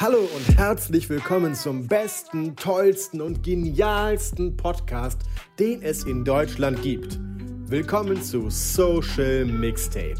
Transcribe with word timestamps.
Hallo 0.00 0.20
und 0.34 0.56
herzlich 0.56 1.10
willkommen 1.10 1.54
zum 1.54 1.86
besten, 1.86 2.56
tollsten 2.56 3.20
und 3.20 3.42
genialsten 3.42 4.56
Podcast, 4.56 5.20
den 5.58 5.82
es 5.82 6.04
in 6.04 6.24
Deutschland 6.24 6.80
gibt. 6.80 7.20
Willkommen 7.66 8.22
zu 8.22 8.48
Social 8.48 9.44
Mixtape. 9.44 10.14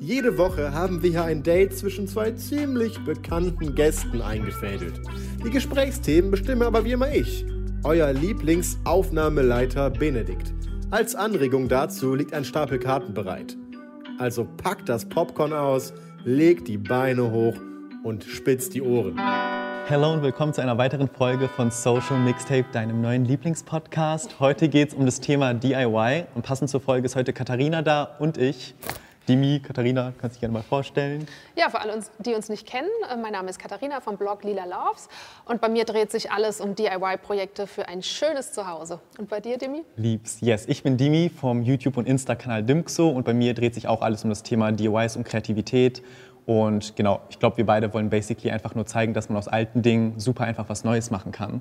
Jede 0.00 0.36
Woche 0.36 0.74
haben 0.74 1.00
wir 1.00 1.10
hier 1.10 1.22
ein 1.22 1.44
Date 1.44 1.78
zwischen 1.78 2.08
zwei 2.08 2.32
ziemlich 2.32 2.98
bekannten 3.04 3.76
Gästen 3.76 4.20
eingefädelt. 4.20 5.00
Die 5.44 5.50
Gesprächsthemen 5.50 6.32
bestimme 6.32 6.66
aber 6.66 6.84
wie 6.84 6.90
immer 6.90 7.14
ich, 7.14 7.46
euer 7.84 8.12
Lieblingsaufnahmeleiter 8.12 9.90
Benedikt. 9.90 10.52
Als 10.90 11.14
Anregung 11.14 11.68
dazu 11.68 12.16
liegt 12.16 12.34
ein 12.34 12.44
Stapel 12.44 12.80
Karten 12.80 13.14
bereit. 13.14 13.56
Also 14.18 14.44
packt 14.56 14.88
das 14.88 15.08
Popcorn 15.08 15.52
aus, 15.52 15.94
legt 16.24 16.66
die 16.66 16.78
Beine 16.78 17.30
hoch 17.30 17.54
und 18.02 18.24
spitzt 18.24 18.74
die 18.74 18.82
Ohren. 18.82 19.18
Hallo 19.88 20.12
und 20.12 20.22
willkommen 20.22 20.54
zu 20.54 20.62
einer 20.62 20.78
weiteren 20.78 21.08
Folge 21.08 21.48
von 21.48 21.70
Social 21.70 22.18
Mixtape, 22.18 22.66
deinem 22.72 23.00
neuen 23.00 23.24
Lieblingspodcast. 23.24 24.38
Heute 24.40 24.68
geht 24.68 24.90
es 24.90 24.94
um 24.94 25.04
das 25.04 25.20
Thema 25.20 25.52
DIY 25.52 26.26
und 26.34 26.42
passend 26.42 26.70
zur 26.70 26.80
Folge 26.80 27.06
ist 27.06 27.16
heute 27.16 27.32
Katharina 27.32 27.82
da 27.82 28.04
und 28.18 28.38
ich. 28.38 28.74
Dimi, 29.28 29.60
Katharina, 29.60 30.12
kannst 30.18 30.22
du 30.22 30.28
dich 30.36 30.40
gerne 30.40 30.54
mal 30.54 30.62
vorstellen? 30.62 31.26
Ja, 31.54 31.68
für 31.68 31.80
alle, 31.80 31.94
uns, 31.94 32.10
die 32.18 32.34
uns 32.34 32.48
nicht 32.48 32.66
kennen, 32.66 32.88
äh, 33.08 33.16
mein 33.16 33.32
Name 33.32 33.50
ist 33.50 33.58
Katharina 33.58 34.00
vom 34.00 34.16
Blog 34.16 34.42
Lila 34.42 34.64
Loves 34.64 35.08
und 35.44 35.60
bei 35.60 35.68
mir 35.68 35.84
dreht 35.84 36.10
sich 36.10 36.32
alles 36.32 36.60
um 36.60 36.74
DIY-Projekte 36.74 37.66
für 37.66 37.86
ein 37.86 38.02
schönes 38.02 38.52
Zuhause. 38.52 38.98
Und 39.18 39.28
bei 39.28 39.40
dir, 39.40 39.58
Dimi? 39.58 39.84
Liebs, 39.96 40.40
yes. 40.40 40.64
Ich 40.66 40.82
bin 40.82 40.96
Dimi 40.96 41.30
vom 41.30 41.62
YouTube- 41.62 41.96
und 41.96 42.08
Insta-Kanal 42.08 42.64
Dimxo 42.64 43.08
und 43.08 43.24
bei 43.24 43.34
mir 43.34 43.54
dreht 43.54 43.74
sich 43.74 43.86
auch 43.86 44.02
alles 44.02 44.24
um 44.24 44.30
das 44.30 44.42
Thema 44.42 44.72
DIYs 44.72 45.16
und 45.16 45.24
Kreativität. 45.24 46.02
Und 46.46 46.96
genau, 46.96 47.20
ich 47.30 47.38
glaube, 47.38 47.58
wir 47.58 47.66
beide 47.66 47.92
wollen 47.94 48.10
basically 48.10 48.50
einfach 48.50 48.74
nur 48.74 48.86
zeigen, 48.86 49.14
dass 49.14 49.28
man 49.28 49.38
aus 49.38 49.46
alten 49.48 49.82
Dingen 49.82 50.18
super 50.18 50.44
einfach 50.44 50.68
was 50.68 50.84
Neues 50.84 51.10
machen 51.10 51.30
kann. 51.32 51.60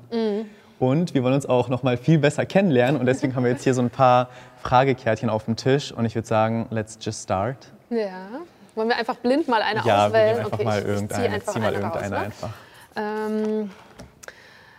Und 0.80 1.14
wir 1.14 1.24
wollen 1.24 1.34
uns 1.36 1.46
auch 1.46 1.68
noch 1.70 1.84
mal 1.84 1.98
viel 1.98 2.18
besser 2.20 2.46
kennenlernen 2.46 3.00
und 3.00 3.06
deswegen 3.06 3.36
haben 3.36 3.44
wir 3.44 3.52
jetzt 3.52 3.64
hier 3.66 3.74
so 3.74 3.82
ein 3.82 3.90
paar 3.90 4.30
Fragekärtchen 4.64 5.30
auf 5.30 5.46
dem 5.46 5.56
Tisch 5.58 5.92
und 5.92 6.06
ich 6.06 6.16
würde 6.16 6.28
sagen, 6.28 6.68
let's 6.72 6.98
just 7.02 7.24
start. 7.24 7.72
Ja. 7.90 8.28
Wollen 8.76 8.88
wir 8.88 8.96
einfach 8.96 9.16
blind 9.18 9.48
mal 9.50 9.62
eine 9.62 9.82
Ja, 9.84 10.08
auswählen? 10.08 10.28
nehmen 10.28 10.40
einfach 10.46 10.54
Okay, 10.54 10.64
mal 10.64 10.78
ich- 10.80 10.86
ich 10.86 10.90
irgendeine. 10.92 11.30
einfach 11.34 11.54
Zieh 11.54 11.60
mal 11.60 11.76
eine 11.76 11.84
raus, 11.84 11.96
irgendeine 11.96 12.16
ne? 12.16 12.26
einfach. 12.26 12.50
Ähm, 12.96 13.72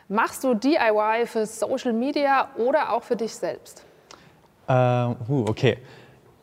machst 0.09 0.43
du 0.45 0.55
DIY 0.55 1.27
für 1.27 1.45
Social 1.45 1.93
Media 1.93 2.49
oder 2.57 2.93
auch 2.93 3.03
für 3.03 3.17
dich 3.17 3.35
selbst? 3.35 3.85
Ähm, 4.69 5.17
uh, 5.29 5.45
okay. 5.49 5.79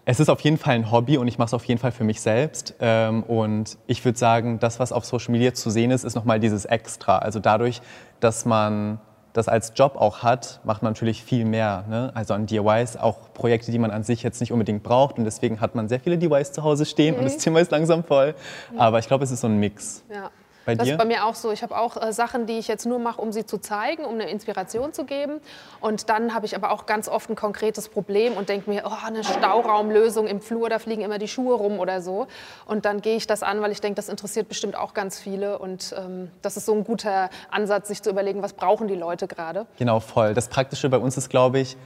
Es 0.10 0.22
ist 0.22 0.30
auf 0.30 0.40
jeden 0.40 0.58
Fall 0.58 0.76
ein 0.76 0.90
Hobby 0.90 1.18
und 1.18 1.28
ich 1.28 1.38
mache 1.38 1.48
es 1.48 1.54
auf 1.54 1.66
jeden 1.66 1.82
Fall 1.82 1.92
für 1.92 2.06
mich 2.06 2.22
selbst. 2.22 2.76
Ähm, 2.80 3.24
und 3.24 3.78
ich 3.88 4.06
würde 4.06 4.18
sagen, 4.18 4.58
das, 4.58 4.80
was 4.80 4.94
auf 4.94 5.04
Social 5.04 5.34
Media 5.34 5.54
zu 5.54 5.70
sehen 5.70 5.92
ist, 5.92 6.06
ist 6.06 6.16
nochmal 6.16 6.40
dieses 6.40 6.64
Extra. 6.64 7.18
Also 7.18 7.42
dadurch, 7.42 7.82
dass 8.22 8.46
man 8.46 9.02
das 9.34 9.50
als 9.50 9.74
Job 9.76 9.98
auch 9.98 10.24
hat, 10.24 10.62
macht 10.64 10.82
man 10.82 10.94
natürlich 10.94 11.22
viel 11.22 11.44
mehr. 11.44 11.84
Ne? 11.90 12.14
Also 12.16 12.36
an 12.36 12.46
DIYs, 12.46 12.96
auch 12.96 13.34
Projekte, 13.34 13.70
die 13.70 13.80
man 13.80 13.92
an 13.92 14.04
sich 14.04 14.24
jetzt 14.24 14.40
nicht 14.40 14.54
unbedingt 14.54 14.82
braucht. 14.82 15.18
Und 15.18 15.26
deswegen 15.26 15.60
hat 15.60 15.76
man 15.76 15.90
sehr 15.90 16.00
viele 16.00 16.18
DIYs 16.18 16.54
zu 16.54 16.64
Hause 16.64 16.86
stehen 16.86 17.18
und 17.18 17.26
das 17.26 17.38
Zimmer 17.40 17.60
ist 17.60 17.72
langsam 17.72 18.06
voll. 18.06 18.34
Aber 18.78 19.00
ich 19.00 19.08
glaube, 19.08 19.26
es 19.26 19.32
ist 19.32 19.42
so 19.42 19.48
ein 19.48 19.60
Mix. 19.60 20.06
Ja. 20.10 20.32
Bei 20.68 20.76
das 20.76 20.84
dir? 20.84 20.94
ist 20.96 20.98
bei 20.98 21.06
mir 21.06 21.24
auch 21.26 21.34
so. 21.34 21.50
Ich 21.54 21.64
habe 21.64 21.78
auch 21.78 21.96
äh, 21.96 22.12
Sachen, 22.12 22.46
die 22.46 22.58
ich 22.58 22.68
jetzt 22.68 22.86
nur 22.86 23.00
mache, 23.00 23.22
um 23.22 23.32
sie 23.32 23.46
zu 23.46 23.58
zeigen, 23.58 24.04
um 24.04 24.16
eine 24.16 24.30
Inspiration 24.30 24.92
zu 24.92 25.06
geben. 25.06 25.40
Und 25.80 26.10
dann 26.10 26.34
habe 26.34 26.46
ich 26.46 26.58
aber 26.58 26.72
auch 26.72 26.86
ganz 26.86 27.08
oft 27.08 27.30
ein 27.30 27.38
konkretes 27.38 27.88
Problem 27.88 28.34
und 28.34 28.50
denke 28.50 28.70
mir, 28.70 28.84
oh, 28.86 29.06
eine 29.06 29.24
Stauraumlösung 29.24 30.28
im 30.28 30.42
Flur, 30.42 30.68
da 30.70 30.80
fliegen 30.80 31.04
immer 31.04 31.20
die 31.20 31.30
Schuhe 31.30 31.56
rum 31.56 31.80
oder 31.80 32.02
so. 32.02 32.28
Und 32.66 32.84
dann 32.84 33.02
gehe 33.02 33.16
ich 33.16 33.28
das 33.28 33.44
an, 33.44 33.62
weil 33.62 33.72
ich 33.72 33.80
denke, 33.80 33.96
das 33.96 34.10
interessiert 34.10 34.50
bestimmt 34.50 34.76
auch 34.76 34.94
ganz 34.94 35.18
viele. 35.18 35.58
Und 35.58 35.96
ähm, 35.98 36.32
das 36.42 36.58
ist 36.58 36.66
so 36.66 36.74
ein 36.74 36.84
guter 36.84 37.30
Ansatz, 37.50 37.88
sich 37.88 38.04
zu 38.04 38.10
überlegen, 38.10 38.44
was 38.44 38.52
brauchen 38.52 38.90
die 38.90 38.96
Leute 38.96 39.30
gerade. 39.30 39.68
Genau, 39.78 40.02
voll. 40.02 40.34
Das 40.34 40.50
Praktische 40.50 40.90
bei 40.90 40.98
uns 40.98 41.16
ist, 41.16 41.30
glaube 41.30 41.60
ich, 41.60 41.78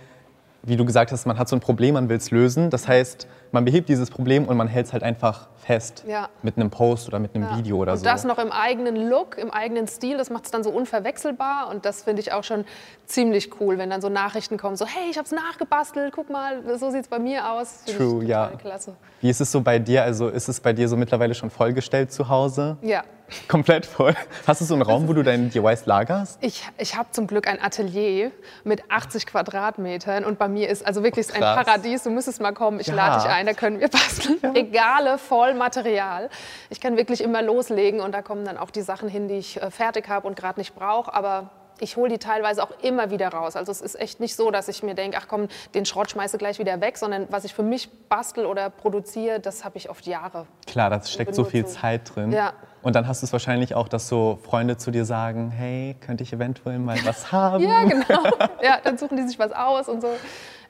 wie 0.64 0.78
du 0.78 0.86
gesagt 0.86 1.12
hast, 1.12 1.26
man 1.26 1.38
hat 1.40 1.50
so 1.50 1.56
ein 1.56 1.60
Problem, 1.60 1.96
man 1.96 2.08
will 2.10 2.18
es 2.18 2.30
lösen. 2.30 2.70
Das 2.70 2.88
heißt, 2.88 3.28
man 3.52 3.66
behebt 3.66 3.90
dieses 3.90 4.10
Problem 4.12 4.46
und 4.46 4.58
man 4.58 4.68
hält 4.68 4.86
es 4.86 4.94
halt 4.94 5.02
einfach 5.04 5.48
fest. 5.58 6.04
Ja. 6.08 6.30
Mit 6.44 6.56
einem 6.58 6.70
Post 6.70 7.08
oder 7.08 7.20
mit 7.20 7.34
einem 7.36 7.46
Ja. 7.46 7.58
Video 7.58 7.78
oder 7.78 7.94
und 7.94 7.98
so. 8.00 8.04
das 8.06 8.24
noch 8.24 8.38
im 8.38 8.52
eigenen 8.52 9.10
Look, 9.10 9.38
im 9.38 9.50
eigenen 9.52 9.88
Stil, 9.88 10.18
das 10.18 10.30
macht 10.30 10.46
es 10.46 10.52
dann 10.52 10.64
so 10.64 10.70
unverwechselbar 10.70 11.70
und 11.70 11.86
das 11.86 12.04
finde 12.04 12.22
ich 12.22 12.32
auch 12.32 12.44
schon 12.44 12.66
ziemlich 13.06 13.60
cool, 13.60 13.78
wenn 13.78 13.90
dann 13.90 14.02
so 14.02 14.10
Nachrichten 14.10 14.58
kommen, 14.58 14.76
so 14.76 14.86
hey, 14.86 15.10
ich 15.10 15.18
habe 15.18 15.26
es 15.26 15.32
nachgebastelt, 15.32 16.14
guck 16.16 16.30
mal, 16.30 16.62
so 16.78 16.92
sieht 16.92 17.02
es 17.02 17.08
bei 17.08 17.20
mir 17.20 17.52
aus. 17.52 17.82
Finde 17.86 18.00
True, 18.00 18.24
ja. 18.24 18.52
klasse. 18.62 18.94
Wie 19.20 19.30
ist 19.30 19.42
es 19.42 19.52
so 19.52 19.62
bei 19.62 19.80
dir? 19.80 20.04
Also 20.04 20.30
ist 20.30 20.48
es 20.48 20.60
bei 20.60 20.74
dir 20.74 20.88
so 20.88 20.96
mittlerweile 20.96 21.34
schon 21.34 21.50
vollgestellt 21.50 22.12
zu 22.12 22.30
Hause? 22.30 22.78
Ja, 22.82 23.04
Komplett 23.48 23.86
voll. 23.86 24.14
Hast 24.46 24.62
du 24.62 24.66
so 24.66 24.74
einen 24.74 24.84
Raum, 24.84 25.08
wo 25.08 25.14
du 25.14 25.24
deine 25.24 25.48
DIYs 25.48 25.86
lagerst? 25.86 26.38
ich, 26.42 26.68
ich 26.78 26.96
habe 26.98 27.10
zum 27.12 27.28
Glück 27.28 27.48
ein 27.48 27.62
Atelier 27.62 28.32
mit 28.64 28.84
80 28.90 29.26
Quadratmetern 29.26 30.26
und 30.26 30.38
bei 30.40 30.48
mir 30.48 30.70
ist 30.70 30.86
also 30.86 31.04
wirklich 31.04 31.34
ein 31.34 31.42
Krass. 31.42 31.66
Paradies. 31.66 32.04
Du 32.04 32.10
müsstest 32.10 32.42
mal 32.42 32.52
kommen, 32.54 32.80
ich 32.80 32.88
Ja. 32.88 32.96
lade 32.96 33.22
dich 33.24 33.30
ein, 33.32 33.46
da 33.46 33.54
können 33.54 33.80
wir 33.80 33.88
basteln. 33.90 34.40
Regale 34.54 35.18
voll 35.18 35.54
Material. 35.54 36.30
Ich 36.70 36.80
kann 36.82 36.98
wirklich 36.98 37.22
immer 37.22 37.42
loslegen 37.42 38.00
und 38.02 38.12
da 38.14 38.22
kommen 38.22 38.46
dann 38.46 38.58
auch 38.58 38.72
die 38.72 38.82
Sachen 38.82 39.10
hin, 39.10 39.28
die 39.28 39.36
ich 39.36 39.62
äh, 39.62 39.72
fertig 39.72 40.08
habe 40.10 40.28
und 40.28 40.36
gerade 40.36 40.60
nicht 40.60 40.76
brauche, 40.76 41.14
aber 41.14 41.50
ich 41.82 41.98
hole 41.98 42.10
die 42.10 42.20
teilweise 42.20 42.64
auch 42.64 42.72
immer 42.82 43.10
wieder 43.10 43.30
raus. 43.30 43.56
Also 43.56 43.72
es 43.72 43.82
ist 43.82 44.00
echt 44.00 44.20
nicht 44.20 44.36
so, 44.36 44.52
dass 44.52 44.68
ich 44.68 44.84
mir 44.84 44.96
denke, 44.96 45.18
ach 45.20 45.28
komm, 45.28 45.48
den 45.74 45.86
Schrott 45.86 46.12
schmeiße 46.12 46.38
gleich 46.38 46.60
wieder 46.60 46.80
weg, 46.80 46.98
sondern 46.98 47.28
was 47.30 47.44
ich 47.44 47.54
für 47.54 47.64
mich 47.64 47.90
bastel 48.08 48.46
oder 48.46 48.70
produziere, 48.70 49.40
das 49.40 49.66
habe 49.66 49.78
ich 49.78 49.90
oft 49.90 50.06
Jahre. 50.06 50.46
Klar, 50.68 50.90
da 50.90 51.02
steckt 51.04 51.36
so 51.36 51.44
viel. 51.44 51.66
Zeit 51.66 52.16
drin. 52.16 52.32
Ja. 52.32 52.54
Und 52.82 52.96
dann 52.96 53.08
hast 53.08 53.22
du 53.22 53.26
es 53.26 53.34
wahrscheinlich 53.34 53.76
auch, 53.76 53.88
dass 53.88 54.08
so 54.08 54.40
Freunde 54.44 54.78
zu 54.78 54.92
dir 54.92 55.06
sagen, 55.06 55.52
hey, 55.52 55.96
könnte 56.00 56.24
ich 56.24 56.34
eventuell 56.34 56.80
mal 56.80 56.98
was 57.06 57.32
haben? 57.32 57.64
Ja, 57.64 57.84
genau. 57.84 58.06
Ja, 58.64 58.80
dann 58.84 58.98
suchen 58.98 59.18
die 59.18 59.24
sich 59.24 59.40
was 59.40 59.52
aus 59.52 59.90
und 59.90 60.02
so. 60.02 60.10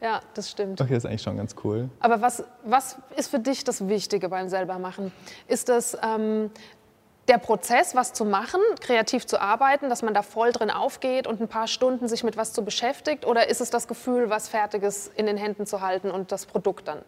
Ja, 0.02 0.22
das 0.34 0.50
stimmt. 0.50 0.82
Okay, 0.82 0.94
das 0.94 1.04
ist 1.04 1.10
eigentlich 1.10 1.22
schon 1.22 1.38
ganz 1.38 1.56
cool. 1.64 1.90
Aber 2.00 2.22
was, 2.22 2.44
was 2.64 2.98
ist 3.16 3.30
für 3.30 3.40
dich 3.40 3.64
das 3.64 3.88
Wichtige 3.88 4.30
beim 4.30 4.50
selbermachen? 4.50 5.12
Ist 5.48 5.70
das 5.70 5.96
ähm, 6.02 6.50
der 7.28 7.38
Prozess, 7.38 7.96
was 7.96 8.14
zu 8.14 8.26
machen, 8.26 8.60
kreativ 8.82 9.26
zu 9.28 9.40
arbeiten, 9.40 9.90
dass 9.90 10.02
man 10.02 10.14
da 10.14 10.22
voll 10.24 10.52
drin 10.52 10.72
aufgeht 10.72 11.28
und 11.28 11.40
ein 11.40 11.48
paar 11.48 11.68
Stunden 11.68 12.08
sich 12.08 12.24
mit 12.24 12.36
was 12.36 12.52
zu 12.54 12.64
beschäftigt? 12.66 13.26
Oder 13.26 13.48
ist 13.50 13.62
es 13.62 13.70
das 13.70 13.88
Gefühl, 13.88 14.30
was 14.30 14.50
Fertiges 14.50 15.10
in 15.16 15.28
den 15.28 15.38
Händen 15.38 15.66
zu 15.66 15.82
halten 15.82 16.10
und 16.12 16.32
das 16.32 16.46
Produkt 16.46 16.88
dann 16.88 17.00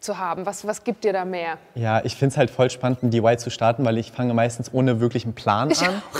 zu 0.00 0.18
haben? 0.18 0.46
Was, 0.46 0.66
was 0.66 0.82
gibt 0.82 1.04
dir 1.04 1.12
da 1.12 1.24
mehr? 1.24 1.58
Ja, 1.74 2.00
ich 2.04 2.16
finde 2.16 2.32
es 2.32 2.38
halt 2.38 2.50
voll 2.50 2.70
spannend, 2.70 3.02
ein 3.02 3.10
DIY 3.10 3.36
zu 3.36 3.50
starten, 3.50 3.84
weil 3.84 3.98
ich 3.98 4.12
fange 4.12 4.32
meistens 4.34 4.72
ohne 4.72 4.98
wirklichen 5.00 5.34
Plan 5.34 5.70
an. 5.72 6.02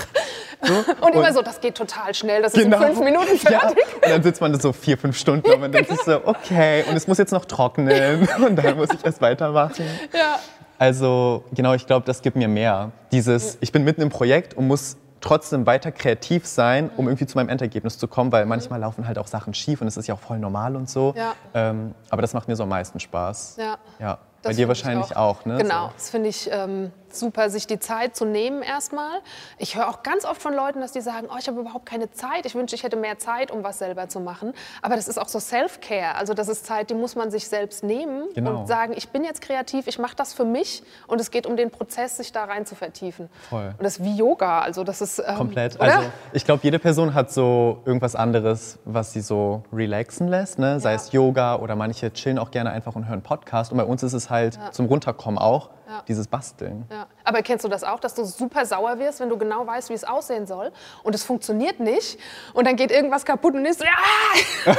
Und 1.00 1.14
immer 1.14 1.32
so, 1.32 1.40
das 1.40 1.62
geht 1.62 1.74
total 1.74 2.12
schnell, 2.14 2.42
das 2.42 2.52
ist 2.52 2.62
Genau. 2.64 2.76
in 2.82 2.88
fünf 2.88 3.00
Minuten 3.00 3.34
Ja, 3.50 3.60
fertig. 3.60 3.82
und 3.94 4.10
dann 4.10 4.22
sitzt 4.22 4.42
man 4.42 4.52
da 4.52 4.60
so 4.60 4.74
vier, 4.74 4.98
fünf 4.98 5.16
Stunden 5.16 5.50
und 5.50 5.58
man 5.58 5.72
denkt 5.72 5.88
sich 5.88 5.98
so, 6.02 6.20
okay, 6.26 6.84
und 6.86 6.94
es 6.96 7.06
muss 7.08 7.16
jetzt 7.16 7.32
noch 7.32 7.46
trocknen 7.46 8.28
und 8.46 8.56
dann 8.56 8.76
muss 8.76 8.90
ich 8.92 9.02
erst 9.02 9.22
weitermachen. 9.22 9.86
Ja. 10.12 10.38
Also 10.80 11.44
genau, 11.52 11.74
ich 11.74 11.86
glaube, 11.86 12.06
das 12.06 12.22
gibt 12.22 12.36
mir 12.36 12.48
mehr. 12.48 12.90
Dieses, 13.12 13.58
ich 13.60 13.70
bin 13.70 13.84
mitten 13.84 14.00
im 14.00 14.08
Projekt 14.08 14.54
und 14.54 14.66
muss 14.66 14.96
trotzdem 15.20 15.66
weiter 15.66 15.92
kreativ 15.92 16.46
sein, 16.46 16.90
um 16.96 17.06
irgendwie 17.06 17.26
zu 17.26 17.36
meinem 17.36 17.50
Endergebnis 17.50 17.98
zu 17.98 18.08
kommen, 18.08 18.32
weil 18.32 18.46
manchmal 18.46 18.80
laufen 18.80 19.06
halt 19.06 19.18
auch 19.18 19.26
Sachen 19.26 19.52
schief 19.52 19.82
und 19.82 19.88
es 19.88 19.98
ist 19.98 20.06
ja 20.06 20.14
auch 20.14 20.20
voll 20.20 20.38
normal 20.38 20.76
und 20.76 20.88
so. 20.88 21.12
Ja. 21.14 21.34
Ähm, 21.52 21.94
aber 22.08 22.22
das 22.22 22.32
macht 22.32 22.48
mir 22.48 22.56
so 22.56 22.62
am 22.62 22.70
meisten 22.70 22.98
Spaß. 22.98 23.58
Ja. 23.58 23.76
Ja. 23.98 24.18
Bei 24.42 24.54
dir 24.54 24.68
wahrscheinlich 24.68 25.14
auch, 25.14 25.44
ne? 25.44 25.58
Genau, 25.58 25.88
So. 25.88 25.92
das 25.94 26.08
finde 26.08 26.30
ich 26.30 26.48
ähm, 26.50 26.90
super, 27.14 27.50
sich 27.50 27.66
die 27.66 27.78
Zeit 27.78 28.16
zu 28.16 28.24
nehmen 28.24 28.62
erstmal. 28.62 29.20
Ich 29.58 29.76
höre 29.76 29.88
auch 29.88 30.02
ganz 30.02 30.24
oft 30.24 30.40
von 30.40 30.54
Leuten, 30.54 30.80
dass 30.80 30.92
die 30.92 31.00
sagen, 31.00 31.28
oh, 31.30 31.36
ich 31.38 31.48
habe 31.48 31.60
überhaupt 31.60 31.86
keine 31.86 32.10
Zeit. 32.12 32.46
Ich 32.46 32.54
wünsche, 32.54 32.74
ich 32.74 32.82
hätte 32.82 32.96
mehr 32.96 33.18
Zeit, 33.18 33.50
um 33.50 33.62
was 33.64 33.78
selber 33.78 34.08
zu 34.08 34.20
machen. 34.20 34.52
Aber 34.82 34.96
das 34.96 35.08
ist 35.08 35.18
auch 35.18 35.28
so 35.28 35.38
Self-Care. 35.40 36.14
Also 36.16 36.34
das 36.34 36.48
ist 36.48 36.66
Zeit, 36.66 36.90
die 36.90 36.94
muss 36.94 37.16
man 37.16 37.30
sich 37.30 37.48
selbst 37.48 37.82
nehmen 37.84 38.24
Genau. 38.34 38.60
und 38.60 38.66
sagen, 38.66 38.92
ich 38.96 39.08
bin 39.10 39.24
jetzt 39.24 39.40
kreativ, 39.42 39.86
ich 39.86 39.98
mache 39.98 40.16
das 40.16 40.32
für 40.32 40.44
mich. 40.44 40.82
Und 41.06 41.20
es 41.20 41.30
geht 41.30 41.46
um 41.46 41.56
den 41.56 41.70
Prozess, 41.70 42.16
sich 42.16 42.32
da 42.32 42.44
rein 42.44 42.66
zu 42.66 42.74
vertiefen. 42.74 43.28
Voll. 43.48 43.74
Und 43.78 43.82
das 43.84 43.98
ist 43.98 44.04
wie 44.04 44.14
Yoga. 44.16 44.60
Also 44.60 44.84
das 44.84 45.00
ist 45.00 45.18
ähm, 45.18 45.36
Komplett. 45.36 45.76
Oder? 45.76 45.84
Also 45.84 45.98
ich 46.32 46.44
glaube, 46.44 46.60
jede 46.62 46.78
Person 46.78 47.14
hat 47.14 47.30
so 47.32 47.82
irgendwas 47.84 48.14
anderes, 48.16 48.78
was 48.84 49.12
sie 49.12 49.20
so 49.20 49.62
relaxen 49.72 50.28
lässt. 50.28 50.58
Ne? 50.58 50.80
Sei 50.80 50.90
Ja. 50.90 50.96
es 50.96 51.12
Yoga 51.12 51.56
oder 51.56 51.76
manche 51.76 52.12
chillen 52.12 52.38
auch 52.38 52.50
gerne 52.50 52.70
einfach 52.70 52.94
und 52.96 53.08
hören 53.08 53.22
Podcast. 53.22 53.72
Und 53.72 53.78
bei 53.78 53.84
uns 53.84 54.02
ist 54.02 54.12
es 54.12 54.30
halt 54.30 54.58
zum 54.72 54.86
Runterkommen 54.86 55.38
auch. 55.38 55.70
Ja. 55.90 56.02
dieses 56.06 56.28
Basteln. 56.28 56.84
Ja. 56.90 57.06
Aber 57.24 57.42
kennst 57.42 57.64
du 57.64 57.68
das 57.68 57.82
auch, 57.82 57.98
dass 57.98 58.14
du 58.14 58.24
super 58.24 58.64
sauer 58.64 58.98
wirst, 59.00 59.18
wenn 59.18 59.28
du 59.28 59.36
genau 59.36 59.66
weißt, 59.66 59.90
wie 59.90 59.94
es 59.94 60.04
aussehen 60.04 60.46
soll 60.46 60.70
und 61.02 61.14
es 61.16 61.24
funktioniert 61.24 61.80
nicht 61.80 62.16
und 62.54 62.64
dann 62.66 62.76
geht 62.76 62.92
irgendwas 62.92 63.24
kaputt 63.24 63.54
und 63.54 63.64
ist 63.66 63.80
ja! 63.82 64.74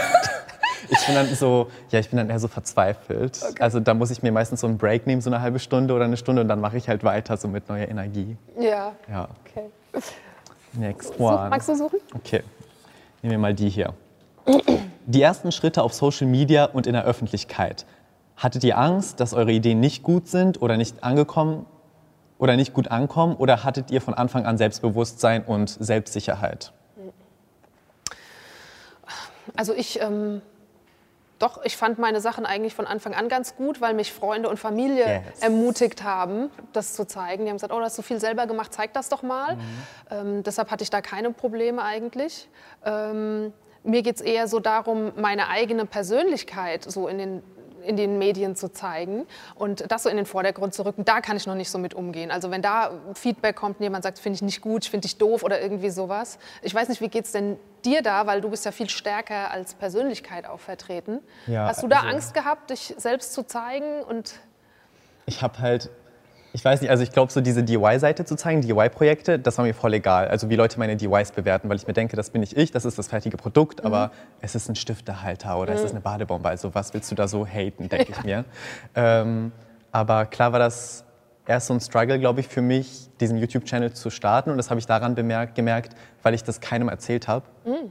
Ich 0.89 1.05
bin 1.05 1.15
dann 1.15 1.33
so, 1.35 1.69
ja, 1.89 1.99
ich 1.99 2.09
bin 2.09 2.17
dann 2.17 2.29
eher 2.29 2.39
so 2.39 2.47
verzweifelt. 2.49 3.39
Also 3.59 3.79
da 3.79 3.93
muss 3.93 4.11
ich 4.11 4.23
mir 4.23 4.31
meistens 4.31 4.59
so 4.61 4.67
einen 4.67 4.77
Break 4.77 5.07
nehmen, 5.07 5.21
so 5.21 5.29
eine 5.29 5.39
halbe 5.41 5.59
Stunde 5.59 5.93
oder 5.93 6.03
eine 6.05 6.17
Stunde 6.17 6.41
und 6.41 6.47
dann 6.49 6.59
mache 6.59 6.75
ich 6.75 6.89
halt 6.89 7.03
weiter 7.03 7.37
so 7.37 7.47
mit 7.47 7.69
neuer 7.69 7.87
Energie. 7.87 8.35
Ja. 8.59 8.93
Ja, 9.09 9.27
Okay. 9.45 9.69
next 10.73 11.13
Such, 11.13 11.19
one. 11.19 11.49
magst 11.49 11.69
du 11.69 11.75
suchen? 11.75 11.99
Okay, 12.15 12.43
nehmen 13.21 13.31
wir 13.31 13.37
mal 13.37 13.53
die 13.53 13.69
hier. 13.69 13.93
Die 15.05 15.21
ersten 15.21 15.51
Schritte 15.51 15.81
auf 15.83 15.93
Social 15.93 16.27
Media 16.27 16.65
und 16.65 16.87
in 16.87 16.93
der 16.93 17.05
Öffentlichkeit. 17.05 17.85
Hattet 18.37 18.63
ihr 18.63 18.77
Angst, 18.77 19.19
dass 19.19 19.33
eure 19.33 19.51
Ideen 19.51 19.79
nicht 19.79 20.03
gut 20.03 20.27
sind 20.27 20.61
oder 20.61 20.77
nicht 20.77 21.03
angekommen 21.03 21.65
oder 22.39 22.55
nicht 22.55 22.73
gut 22.73 22.89
ankommen 22.89 23.35
oder 23.35 23.63
hattet 23.63 23.91
ihr 23.91 24.01
von 24.01 24.13
Anfang 24.15 24.45
an 24.45 24.57
Selbstbewusstsein 24.57 25.43
und 25.45 25.69
Selbstsicherheit? 25.69 26.73
Also 29.55 29.73
ich, 29.73 30.01
ähm, 30.01 30.41
doch, 31.39 31.63
ich 31.65 31.75
fand 31.75 31.99
meine 31.99 32.21
Sachen 32.21 32.45
eigentlich 32.45 32.73
von 32.73 32.85
Anfang 32.87 33.13
an 33.13 33.27
ganz 33.27 33.55
gut, 33.55 33.81
weil 33.81 33.93
mich 33.93 34.13
Freunde 34.13 34.47
und 34.49 34.57
Familie 34.57 35.05
Yes. 35.05 35.41
ermutigt 35.41 36.03
haben, 36.03 36.49
das 36.73 36.93
zu 36.93 37.05
zeigen. 37.05 37.43
Die 37.45 37.49
haben 37.49 37.57
gesagt, 37.57 37.73
oh, 37.73 37.77
du 37.79 37.83
hast 37.83 37.95
so 37.95 38.01
viel 38.01 38.19
selber 38.19 38.47
gemacht, 38.47 38.73
zeig 38.73 38.93
das 38.93 39.09
doch 39.09 39.23
mal. 39.23 39.57
Ähm, 40.09 40.43
deshalb 40.43 40.71
hatte 40.71 40.83
ich 40.83 40.89
da 40.89 41.01
keine 41.01 41.31
Probleme 41.31 41.83
eigentlich. 41.83 42.47
Ähm, 42.85 43.53
mir 43.83 44.03
geht 44.03 44.15
es 44.17 44.21
eher 44.21 44.47
so 44.47 44.59
darum, 44.59 45.11
meine 45.15 45.47
eigene 45.49 45.85
Persönlichkeit 45.85 46.83
so 46.89 47.07
in 47.07 47.17
den 47.17 47.43
in 47.83 47.97
den 47.97 48.17
Medien 48.17 48.55
zu 48.55 48.71
zeigen 48.71 49.25
und 49.55 49.91
das 49.91 50.03
so 50.03 50.09
in 50.09 50.17
den 50.17 50.25
Vordergrund 50.25 50.73
zu 50.73 50.85
rücken, 50.85 51.05
da 51.05 51.21
kann 51.21 51.37
ich 51.37 51.45
noch 51.47 51.55
nicht 51.55 51.69
so 51.69 51.77
mit 51.77 51.93
umgehen. 51.93 52.31
Also 52.31 52.51
wenn 52.51 52.61
da 52.61 52.91
Feedback 53.13 53.55
kommt 53.55 53.79
und 53.79 53.83
jemand 53.83 54.03
sagt, 54.03 54.19
finde 54.19 54.35
ich 54.35 54.41
nicht 54.41 54.61
gut, 54.61 54.85
ich 54.85 54.91
finde 54.91 55.07
dich 55.07 55.17
doof 55.17 55.43
oder 55.43 55.61
irgendwie 55.61 55.89
sowas. 55.89 56.39
Ich 56.61 56.73
weiß 56.73 56.89
nicht, 56.89 57.01
wie 57.01 57.09
geht 57.09 57.25
es 57.25 57.31
denn 57.31 57.57
dir 57.85 58.01
da, 58.01 58.27
weil 58.27 58.41
du 58.41 58.49
bist 58.49 58.65
ja 58.65 58.71
viel 58.71 58.89
stärker 58.89 59.51
als 59.51 59.73
Persönlichkeit 59.73 60.45
auch 60.45 60.59
vertreten. 60.59 61.19
Ja, 61.47 61.67
Hast 61.67 61.83
du 61.83 61.87
da 61.87 61.97
also- 62.01 62.09
Angst 62.09 62.33
gehabt, 62.33 62.69
dich 62.69 62.93
selbst 62.97 63.33
zu 63.33 63.43
zeigen 63.45 64.03
und 64.03 64.33
Ich 65.25 65.41
habe 65.41 65.59
halt, 65.59 65.89
ich 66.53 66.65
weiß 66.65 66.81
nicht, 66.81 66.89
also 66.89 67.03
ich 67.03 67.11
glaube, 67.11 67.31
so 67.31 67.39
diese 67.39 67.63
DIY-Seite 67.63 68.25
zu 68.25 68.35
zeigen, 68.35 68.61
DIY-Projekte, 68.61 69.39
das 69.39 69.57
war 69.57 69.65
mir 69.65 69.73
voll 69.73 69.93
egal. 69.93 70.27
Also 70.27 70.49
wie 70.49 70.55
Leute 70.55 70.79
meine 70.79 70.97
DIYs 70.97 71.31
bewerten, 71.31 71.69
weil 71.69 71.77
ich 71.77 71.87
mir 71.87 71.93
denke, 71.93 72.15
das 72.15 72.29
bin 72.29 72.41
nicht 72.41 72.57
ich, 72.57 72.71
das 72.71 72.83
ist 72.83 72.97
das 72.97 73.07
fertige 73.07 73.37
Produkt, 73.37 73.85
aber 73.85 74.11
es 74.41 74.55
ist 74.55 74.67
ein 74.67 74.75
Stiftehalter 74.75 75.57
oder 75.57 75.73
es 75.73 75.81
ist 75.81 75.91
eine 75.91 76.01
Badebombe. 76.01 76.49
Also 76.49 76.75
was 76.75 76.93
willst 76.93 77.09
du 77.09 77.15
da 77.15 77.27
so 77.27 77.45
haten, 77.45 77.87
denke 77.87 78.11
ich 78.11 78.23
mir. 78.23 78.45
Ähm, 78.95 79.51
aber 79.91 80.25
klar 80.25 80.51
war 80.51 80.59
das 80.59 81.05
erst 81.45 81.67
so 81.67 81.73
ein 81.73 81.79
Struggle, 81.79 82.19
glaube 82.19 82.41
ich, 82.41 82.47
für 82.47 82.61
mich, 82.61 83.09
diesen 83.19 83.37
YouTube-Channel 83.37 83.93
zu 83.93 84.09
starten. 84.09 84.51
Und 84.51 84.57
das 84.57 84.69
habe 84.69 84.79
ich 84.79 84.85
daran 84.85 85.15
bemerkt, 85.15 85.55
gemerkt, 85.55 85.95
weil 86.23 86.33
ich 86.33 86.43
das 86.43 86.59
keinem 86.61 86.89
erzählt 86.89 87.27
habe. 87.27 87.45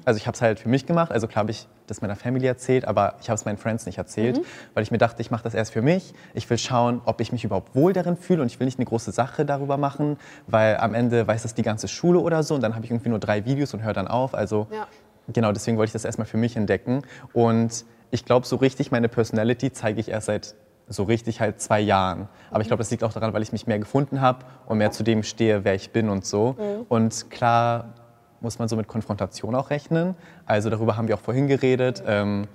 Also 0.05 0.19
ich 0.19 0.27
habe 0.27 0.35
es 0.35 0.43
halt 0.43 0.61
für 0.61 0.69
mich 0.69 0.87
gemacht. 0.87 1.11
Also 1.13 1.27
klar 1.27 1.41
habe 1.43 1.51
ich 1.51 1.67
das 1.87 2.01
meiner 2.03 2.15
Family 2.17 2.47
erzählt, 2.47 2.85
aber 2.85 3.15
ich 3.21 3.29
habe 3.29 3.35
es 3.35 3.45
meinen 3.45 3.57
Friends 3.59 3.87
nicht 3.87 3.99
erzählt, 3.99 4.41
weil 4.75 4.83
ich 4.85 4.91
mir 4.93 4.99
dachte, 4.99 5.21
ich 5.23 5.31
mache 5.31 5.43
das 5.43 5.55
erst 5.55 5.73
für 5.73 5.83
mich. 5.83 6.15
Ich 6.35 6.49
will 6.49 6.59
schauen, 6.59 7.01
ob 7.05 7.21
ich 7.21 7.33
mich 7.33 7.43
überhaupt 7.45 7.75
wohl 7.75 7.93
darin 7.93 8.17
fühle 8.17 8.43
und 8.43 8.47
ich 8.47 8.61
will 8.61 8.67
nicht 8.67 8.79
eine 8.79 8.85
große 8.87 9.11
Sache 9.13 9.45
darüber 9.45 9.77
machen, 9.77 10.17
weil 10.47 10.77
am 10.77 10.95
Ende 10.95 11.27
weiß 11.27 11.43
das 11.43 11.55
die 11.55 11.63
ganze 11.63 11.89
Schule 11.89 12.21
oder 12.21 12.43
so 12.45 12.55
und 12.55 12.61
dann 12.63 12.75
habe 12.77 12.85
ich 12.85 12.91
irgendwie 12.91 13.09
nur 13.11 13.19
drei 13.19 13.45
Videos 13.45 13.75
und 13.75 13.83
höre 13.83 13.93
dann 13.93 14.07
auf. 14.07 14.35
Also 14.35 14.69
Ja. 14.73 14.87
genau, 15.33 15.51
deswegen 15.53 15.77
wollte 15.79 15.89
ich 15.89 15.93
das 15.95 16.05
erstmal 16.05 16.27
für 16.27 16.37
mich 16.37 16.57
entdecken. 16.57 17.03
Und 17.33 17.85
ich 18.13 18.25
glaube, 18.25 18.47
so 18.47 18.57
richtig 18.57 18.91
meine 18.93 19.09
Personality 19.09 19.73
zeige 19.73 19.99
ich 20.01 20.09
erst 20.09 20.27
seit 20.27 20.55
so 20.93 21.05
richtig 21.05 21.41
halt 21.41 21.61
zwei 21.61 21.79
Jahren. 21.81 22.29
Aber 22.51 22.63
ich 22.63 22.67
glaube, 22.67 22.81
das 22.81 22.91
liegt 22.91 23.05
auch 23.05 23.13
daran, 23.13 23.33
weil 23.33 23.43
ich 23.43 23.53
mich 23.53 23.67
mehr 23.69 23.79
gefunden 23.79 24.21
habe 24.21 24.45
und 24.67 24.79
mehr 24.79 24.91
zu 24.91 25.05
dem 25.05 25.23
stehe, 25.23 25.65
wer 25.65 25.75
ich 25.77 25.91
bin 25.93 26.09
und 26.09 26.25
so. 26.27 26.57
Und 26.89 27.31
klar 27.31 27.95
muss 28.41 28.59
man 28.59 28.69
so 28.69 28.77
mit 28.77 28.89
Konfrontation 28.89 29.55
auch 29.55 29.71
rechnen. 29.71 30.15
Also 30.47 30.71
darüber 30.71 30.97
haben 30.97 31.09
wir 31.09 31.15
auch 31.15 31.21
vorhin 31.21 31.47
geredet. 31.49 32.03
Ähm, 32.07 32.47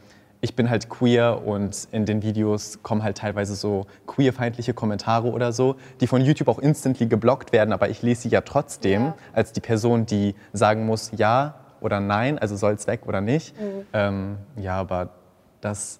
ich 0.41 0.55
bin 0.55 0.69
halt 0.69 0.89
queer 0.89 1.41
und 1.45 1.87
in 1.91 2.05
den 2.05 2.21
Videos 2.21 2.79
kommen 2.83 3.03
halt 3.03 3.17
teilweise 3.17 3.55
so 3.55 3.85
queerfeindliche 4.05 4.73
Kommentare 4.73 5.27
oder 5.31 5.51
so, 5.51 5.75
die 6.01 6.07
von 6.07 6.21
YouTube 6.21 6.47
auch 6.49 6.59
instantly 6.59 7.07
geblockt 7.07 7.51
werden, 7.51 7.71
aber 7.73 7.89
ich 7.89 8.01
lese 8.01 8.23
sie 8.23 8.29
ja 8.29 8.41
trotzdem 8.41 9.01
Ja. 9.05 9.15
als 9.33 9.53
die 9.53 9.61
Person, 9.61 10.05
die 10.05 10.35
sagen 10.53 10.85
muss, 10.85 11.11
ja 11.15 11.55
oder 11.81 11.99
nein, 11.99 12.37
also 12.37 12.55
soll 12.55 12.73
es 12.73 12.85
weg 12.85 13.01
oder 13.07 13.21
nicht. 13.21 13.55
Ähm, 13.93 14.37
ja, 14.57 14.75
aber 14.79 15.09
das, 15.61 15.99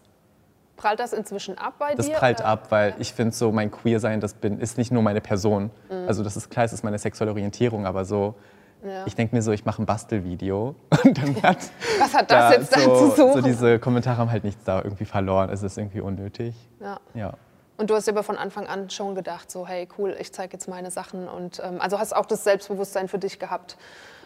prallt 0.77 0.99
das 0.99 1.13
inzwischen 1.13 1.57
ab 1.57 1.75
bei 1.79 1.95
das 1.95 2.07
dir? 2.07 2.13
prallt 2.15 2.39
oder? 2.41 2.49
ab, 2.49 2.67
weil 2.69 2.93
ich 2.99 3.13
finde 3.13 3.33
so, 3.33 3.51
mein 3.51 3.71
Queer-Sein, 3.71 4.19
das 4.19 4.33
bin, 4.35 4.59
ist 4.59 4.77
nicht 4.77 4.91
nur 4.91 5.01
meine 5.01 5.21
Person. 5.21 5.71
Also 6.07 6.23
das 6.23 6.37
ist 6.37 6.49
klar, 6.51 6.65
es 6.65 6.73
ist 6.73 6.83
meine 6.83 6.99
sexuelle 6.99 7.31
Orientierung, 7.31 7.85
aber 7.85 8.03
so, 8.05 8.35
Ja. 8.85 9.03
ich 9.05 9.15
denke 9.15 9.35
mir 9.35 9.41
so, 9.41 9.51
ich 9.51 9.65
mache 9.65 9.81
ein 9.81 9.85
Bastelvideo 9.85 10.75
und 11.03 11.17
dann 11.17 11.41
hat 11.43 11.57
Was 11.99 12.13
hat 12.13 12.29
da 12.29 12.49
das 12.49 12.57
jetzt 12.57 12.75
da 12.75 12.81
so, 12.81 12.95
zu 12.95 13.15
suchen? 13.15 13.33
so 13.33 13.41
diese 13.41 13.79
Kommentare 13.79 14.17
haben 14.17 14.31
halt 14.31 14.43
nichts 14.43 14.63
da 14.63 14.81
irgendwie 14.81 15.05
verloren. 15.05 15.49
Es 15.49 15.63
ist 15.63 15.77
irgendwie 15.77 16.01
unnötig. 16.01 16.55
ja. 16.79 16.99
Ja. 17.13 17.33
Und 17.77 17.89
du 17.89 17.95
hast 17.95 18.07
aber 18.07 18.23
von 18.23 18.37
Anfang 18.37 18.67
an 18.67 18.89
schon 18.89 19.15
gedacht, 19.15 19.51
so 19.51 19.67
hey 19.67 19.87
cool, 19.97 20.15
ich 20.17 20.31
zeige 20.31 20.53
jetzt 20.53 20.69
meine 20.69 20.91
Sachen 20.91 21.27
und 21.27 21.61
ähm, 21.61 21.81
also 21.81 21.99
hast 21.99 22.15
auch 22.15 22.25
das 22.25 22.45
Selbstbewusstsein 22.45 23.09
für 23.09 23.19
dich 23.19 23.37
gehabt. 23.37 23.75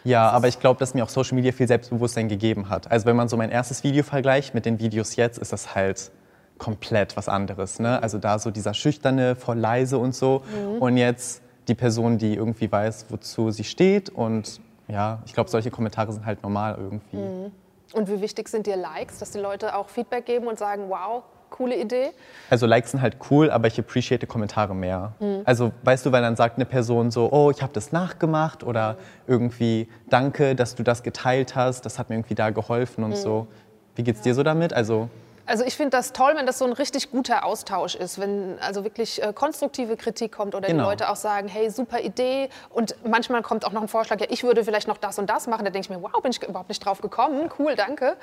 Ja, 0.04 0.30
aber 0.30 0.46
ich 0.46 0.60
glaube, 0.60 0.78
dass 0.78 0.94
mir 0.94 1.02
auch 1.02 1.08
Social 1.08 1.34
Media 1.34 1.50
viel 1.50 1.66
Selbstbewusstsein 1.66 2.28
gegeben 2.28 2.68
hat. 2.68 2.90
Also 2.90 3.06
wenn 3.06 3.16
man 3.16 3.28
so 3.28 3.36
mein 3.36 3.50
erstes 3.50 3.82
Video 3.82 4.04
vergleicht 4.04 4.54
mit 4.54 4.66
den 4.66 4.78
Videos 4.78 5.16
jetzt, 5.16 5.38
ist 5.38 5.52
das 5.52 5.74
halt 5.74 6.12
komplett 6.58 7.16
was 7.16 7.28
anderes. 7.28 7.80
Ne? 7.80 8.00
Also 8.02 8.18
da 8.18 8.38
so 8.38 8.50
dieser 8.50 8.72
schüchterne, 8.72 9.34
voll 9.34 9.58
leise 9.58 9.98
und 9.98 10.14
so. 10.14 10.42
Und 10.78 10.96
jetzt 10.96 11.42
die 11.70 11.74
Person, 11.74 12.18
die 12.18 12.34
irgendwie 12.34 12.70
weiß, 12.70 13.06
wozu 13.08 13.50
sie 13.50 13.64
steht. 13.64 14.10
Und 14.10 14.60
ja, 14.88 15.20
ich 15.24 15.32
glaube, 15.32 15.48
solche 15.48 15.70
Kommentare 15.70 16.12
sind 16.12 16.26
halt 16.26 16.42
normal 16.42 16.76
irgendwie. 16.76 17.50
Und 17.92 18.08
wie 18.08 18.20
wichtig 18.20 18.48
sind 18.48 18.66
dir 18.66 18.76
Likes, 18.76 19.18
dass 19.18 19.30
die 19.30 19.38
Leute 19.38 19.74
auch 19.74 19.88
Feedback 19.88 20.26
geben 20.26 20.48
und 20.48 20.58
sagen, 20.58 20.84
wow, 20.88 21.22
coole 21.48 21.80
Idee? 21.80 22.10
Also 22.48 22.66
Likes 22.66 22.90
sind 22.90 23.00
halt 23.00 23.16
cool, 23.30 23.50
aber 23.50 23.68
ich 23.68 23.78
appreciate 23.78 24.26
Kommentare 24.26 24.74
mehr. 24.74 25.12
Also 25.44 25.72
weißt 25.82 26.06
du, 26.06 26.12
weil 26.12 26.22
dann 26.22 26.36
sagt 26.36 26.56
eine 26.56 26.66
Person 26.66 27.10
so, 27.10 27.30
oh, 27.32 27.50
ich 27.50 27.62
habe 27.62 27.72
das 27.72 27.92
nachgemacht 27.92 28.62
oder 28.62 28.96
irgendwie, 29.26 29.88
danke, 30.08 30.54
dass 30.54 30.74
du 30.74 30.82
das 30.82 31.02
geteilt 31.02 31.56
hast, 31.56 31.86
das 31.86 31.98
hat 31.98 32.08
mir 32.10 32.16
irgendwie 32.16 32.34
da 32.34 32.50
geholfen 32.50 33.04
und 33.04 33.16
so. 33.16 33.46
Wie 33.94 34.02
geht's 34.02 34.22
dir 34.22 34.34
so 34.34 34.42
damit? 34.42 34.72
Also 34.72 35.08
Also 35.50 35.64
ich 35.64 35.76
finde 35.76 35.90
das 35.90 36.12
toll, 36.12 36.32
wenn 36.36 36.46
das 36.46 36.58
so 36.58 36.64
ein 36.64 36.72
richtig 36.72 37.10
guter 37.10 37.44
Austausch 37.44 37.96
ist, 37.96 38.20
wenn 38.20 38.56
also 38.60 38.84
wirklich 38.84 39.20
äh, 39.20 39.32
konstruktive 39.32 39.96
Kritik 39.96 40.30
kommt 40.30 40.54
oder 40.54 40.68
Genau. 40.68 40.84
die 40.84 40.88
Leute 40.90 41.10
auch 41.10 41.16
sagen, 41.16 41.48
hey, 41.48 41.68
super 41.70 41.98
Idee 42.00 42.48
und 42.70 42.94
manchmal 43.04 43.42
kommt 43.42 43.64
auch 43.66 43.72
noch 43.72 43.82
ein 43.82 43.88
Vorschlag, 43.88 44.20
ja, 44.20 44.26
ich 44.30 44.44
würde 44.44 44.64
vielleicht 44.64 44.86
noch 44.86 44.96
das 44.98 45.18
und 45.18 45.28
das 45.28 45.48
machen, 45.48 45.64
da 45.64 45.70
denke 45.70 45.86
ich 45.86 45.90
mir, 45.90 46.00
wow, 46.02 46.22
bin 46.22 46.30
ich 46.30 46.40
überhaupt 46.42 46.68
nicht 46.68 46.84
drauf 46.84 47.00
gekommen, 47.00 47.50
cool, 47.58 47.74
danke. 47.74 48.16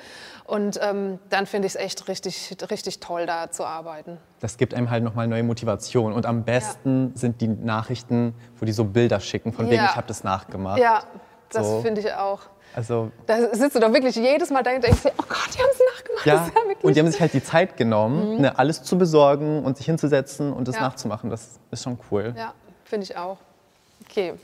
Und 0.46 0.80
ähm, 0.82 1.18
dann 1.28 1.44
finde 1.46 1.66
ich 1.66 1.74
es 1.74 1.80
echt 1.80 2.08
richtig, 2.08 2.56
richtig 2.70 2.98
toll, 3.00 3.26
da 3.26 3.50
zu 3.50 3.64
arbeiten. 3.66 4.16
das 4.40 4.56
gibt 4.56 4.72
einem 4.72 4.88
halt 4.90 5.04
nochmal 5.04 5.26
neue 5.28 5.42
Motivation. 5.42 6.12
Und 6.14 6.24
am 6.24 6.44
besten 6.44 7.12
sind 7.14 7.40
die 7.42 7.48
Nachrichten, 7.48 8.34
wo 8.58 8.64
die 8.64 8.72
so 8.72 8.84
Bilder 8.84 9.20
schicken, 9.20 9.52
von 9.52 9.66
wegen, 9.66 9.82
Ja. 9.82 9.90
ich 9.90 9.96
habe 9.96 10.06
das 10.06 10.24
nachgemacht. 10.24 10.78
Ja, 10.78 11.02
das 11.52 11.66
So. 11.66 11.82
finde 11.82 12.00
ich 12.00 12.12
auch. 12.14 12.40
Also 12.76 13.10
Da 13.26 13.54
sitzt 13.54 13.74
du 13.76 13.80
doch 13.80 13.92
wirklich 13.92 14.14
jedes 14.14 14.50
Mal 14.50 14.62
da 14.62 14.72
und 14.74 14.84
denkst 14.84 15.00
oh 15.06 15.24
Gott, 15.28 15.48
die 15.54 15.58
haben 15.58 15.68
es. 15.72 15.80
ja, 16.24 16.48
und 16.82 16.94
die 16.96 17.00
haben 17.00 17.10
sich 17.10 17.20
halt 17.20 17.32
die 17.34 17.42
Zeit 17.42 17.76
genommen, 17.76 18.40
ne, 18.40 18.58
alles 18.58 18.82
zu 18.82 18.98
besorgen 18.98 19.64
und 19.64 19.76
sich 19.76 19.86
hinzusetzen 19.86 20.52
und 20.52 20.68
das 20.68 20.76
Mhm. 20.76 20.82
Ja. 20.82 20.88
nachzumachen. 20.88 21.30
Das 21.30 21.58
ist 21.70 21.82
schon 21.82 21.98
cool. 22.10 22.34
Ja, 22.36 22.54
finde 22.84 23.04
ich 23.04 23.16
auch. 23.16 23.38
Okay. 24.08 24.34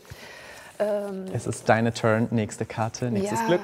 Ähm, 0.79 1.27
Es 1.33 1.47
ist 1.47 1.69
deine 1.69 1.93
Turn, 1.95 2.29
nächste 2.31 2.65
Karte, 2.67 3.11
nächstes 3.11 3.41
Ja. 3.41 3.47
Glück. 3.47 3.61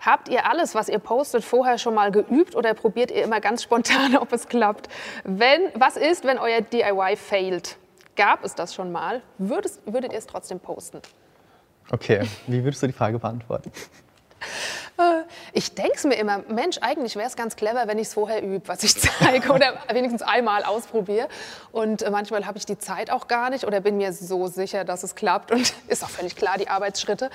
Habt 0.00 0.28
ihr 0.28 0.48
alles, 0.48 0.76
was 0.76 0.88
ihr 0.88 1.00
postet, 1.00 1.42
vorher 1.44 1.78
schon 1.78 1.94
mal 1.94 2.12
geübt 2.12 2.54
oder 2.54 2.74
probiert 2.74 3.10
ihr 3.10 3.24
immer 3.24 3.40
ganz 3.40 3.62
spontan, 3.64 4.16
ob 4.20 4.32
es 4.32 4.46
klappt? 4.48 4.88
Wenn, 5.24 5.62
was 5.74 5.96
ist, 5.96 6.24
wenn 6.24 6.38
euer 6.38 6.60
DIY 6.60 7.16
failt? 7.16 7.76
Gab 8.14 8.44
es 8.44 8.54
das 8.54 8.74
schon 8.74 8.92
mal? 8.92 9.20
Würdest, 9.38 9.80
würdet 9.84 10.12
ihr 10.12 10.18
es 10.18 10.26
trotzdem 10.26 10.60
posten? 10.60 11.00
Okay, 11.90 12.22
wie 12.46 12.62
würdest 12.64 12.82
du 12.82 12.86
die 12.86 12.92
Frage 12.92 13.18
beantworten? 13.18 13.70
Ich 15.52 15.74
denke 15.74 15.92
es 15.94 16.04
mir 16.04 16.14
immer, 16.16 16.40
Mensch, 16.48 16.78
eigentlich 16.80 17.16
wäre 17.16 17.26
es 17.26 17.36
ganz 17.36 17.56
clever, 17.56 17.84
wenn 17.86 17.98
ich 17.98 18.08
es 18.08 18.14
vorher 18.14 18.42
übe, 18.42 18.66
was 18.68 18.82
ich 18.82 18.94
zeige 19.00 19.52
oder 19.52 19.74
wenigstens 19.92 20.22
einmal 20.22 20.64
ausprobiere. 20.64 21.28
Und 21.72 22.02
äh, 22.02 22.10
manchmal 22.10 22.46
habe 22.46 22.58
ich 22.58 22.66
die 22.66 22.78
Zeit 22.78 23.10
auch 23.10 23.28
gar 23.28 23.50
nicht 23.50 23.64
oder 23.64 23.80
bin 23.80 23.96
mir 23.96 24.12
so 24.12 24.46
sicher, 24.48 24.84
dass 24.84 25.02
es 25.02 25.14
klappt. 25.14 25.50
Und 25.52 25.72
ist 25.88 26.04
auch 26.04 26.10
völlig 26.10 26.36
klar, 26.36 26.58
die 26.58 26.68
Arbeitsschritte. 26.68 27.30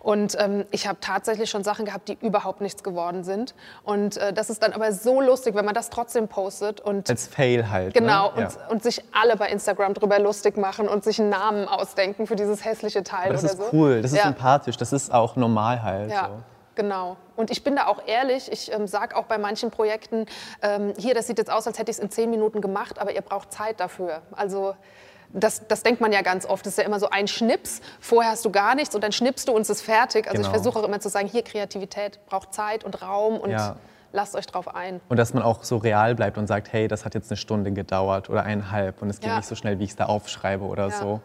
Und 0.00 0.36
ähm, 0.38 0.64
ich 0.70 0.86
habe 0.86 0.98
tatsächlich 1.00 1.50
schon 1.50 1.64
Sachen 1.64 1.84
gehabt, 1.84 2.08
die 2.08 2.18
überhaupt 2.20 2.60
nichts 2.60 2.82
geworden 2.82 3.24
sind. 3.24 3.54
Und 3.82 4.16
äh, 4.16 4.32
das 4.32 4.50
ist 4.50 4.62
dann 4.62 4.72
aber 4.72 4.92
so 4.92 5.20
lustig, 5.20 5.54
wenn 5.54 5.64
man 5.64 5.74
das 5.74 5.90
trotzdem 5.90 6.28
postet 6.28 6.80
und 6.80 7.08
Als 7.10 7.26
Fail 7.26 7.70
halt. 7.70 7.94
Genau, 7.94 8.32
Ne? 8.34 8.48
und, 8.68 8.70
und 8.70 8.82
sich 8.82 9.02
alle 9.12 9.36
bei 9.36 9.48
Instagram 9.48 9.94
drüber 9.94 10.18
lustig 10.18 10.56
machen 10.56 10.88
und 10.88 11.04
sich 11.04 11.20
einen 11.20 11.30
Namen 11.30 11.68
ausdenken 11.68 12.26
für 12.26 12.36
dieses 12.36 12.64
hässliche 12.64 13.02
Teil 13.02 13.24
Aber 13.24 13.34
das 13.34 13.44
ist 13.44 13.58
so. 13.58 13.64
cool, 13.72 14.02
das 14.02 14.12
ist 14.12 14.18
ja. 14.18 14.24
sympathisch, 14.24 14.76
das 14.76 14.92
ist 14.92 15.12
auch 15.12 15.36
normal 15.36 15.82
halt. 15.82 16.10
Ja. 16.10 16.28
So. 16.28 16.53
Genau. 16.74 17.16
Und 17.36 17.50
ich 17.50 17.62
bin 17.64 17.76
da 17.76 17.86
auch 17.86 18.00
ehrlich, 18.06 18.50
ich 18.50 18.72
ähm, 18.72 18.86
sage 18.86 19.16
auch 19.16 19.24
bei 19.24 19.38
manchen 19.38 19.70
Projekten, 19.70 20.26
ähm, 20.62 20.92
hier, 20.96 21.14
das 21.14 21.26
sieht 21.26 21.38
jetzt 21.38 21.50
aus, 21.50 21.66
als 21.66 21.78
hätte 21.78 21.90
ich 21.90 21.98
es 21.98 22.02
in 22.02 22.10
zehn 22.10 22.30
Minuten 22.30 22.60
gemacht, 22.60 22.98
aber 22.98 23.12
ihr 23.12 23.20
braucht 23.22 23.52
Zeit 23.52 23.80
dafür. 23.80 24.22
Also 24.32 24.74
das, 25.32 25.66
das, 25.66 25.82
denkt 25.82 26.00
man 26.00 26.12
ja 26.12 26.22
ganz 26.22 26.46
oft. 26.46 26.64
Das 26.64 26.74
ist 26.74 26.78
ja 26.78 26.84
immer 26.84 27.00
so 27.00 27.10
ein 27.10 27.26
Schnips. 27.26 27.80
Vorher 28.00 28.32
hast 28.32 28.44
du 28.44 28.50
gar 28.50 28.74
nichts 28.76 28.94
und 28.94 29.02
dann 29.02 29.10
schnippst 29.12 29.48
du 29.48 29.52
und 29.52 29.62
es 29.62 29.70
ist 29.70 29.82
fertig. 29.82 30.26
Also 30.28 30.42
Genau. 30.42 30.48
ich 30.48 30.54
versuche 30.62 30.78
auch 30.78 30.84
immer 30.86 31.00
zu 31.00 31.08
sagen, 31.08 31.26
hier 31.28 31.42
Kreativität 31.42 32.20
braucht 32.26 32.54
Zeit 32.54 32.84
und 32.84 33.02
Raum 33.02 33.38
und 33.38 33.50
Ja. 33.50 33.76
lasst 34.12 34.36
euch 34.36 34.46
drauf 34.46 34.72
ein. 34.74 35.00
Und 35.08 35.16
dass 35.16 35.34
man 35.34 35.42
auch 35.42 35.64
so 35.64 35.76
real 35.78 36.14
bleibt 36.14 36.38
und 36.38 36.46
sagt, 36.46 36.72
hey, 36.72 36.86
das 36.86 37.04
hat 37.04 37.14
jetzt 37.14 37.30
eine 37.30 37.36
Stunde 37.36 37.72
gedauert 37.72 38.30
oder 38.30 38.44
eineinhalb 38.44 39.02
und 39.02 39.10
es 39.10 39.18
geht 39.18 39.28
Ja. 39.30 39.36
nicht 39.38 39.48
so 39.48 39.56
schnell, 39.56 39.80
wie 39.80 39.84
ich 39.84 39.90
es 39.90 39.96
da 39.96 40.06
aufschreibe 40.06 40.64
oder 40.64 40.88
Ja. 40.88 40.98
so. 40.98 41.20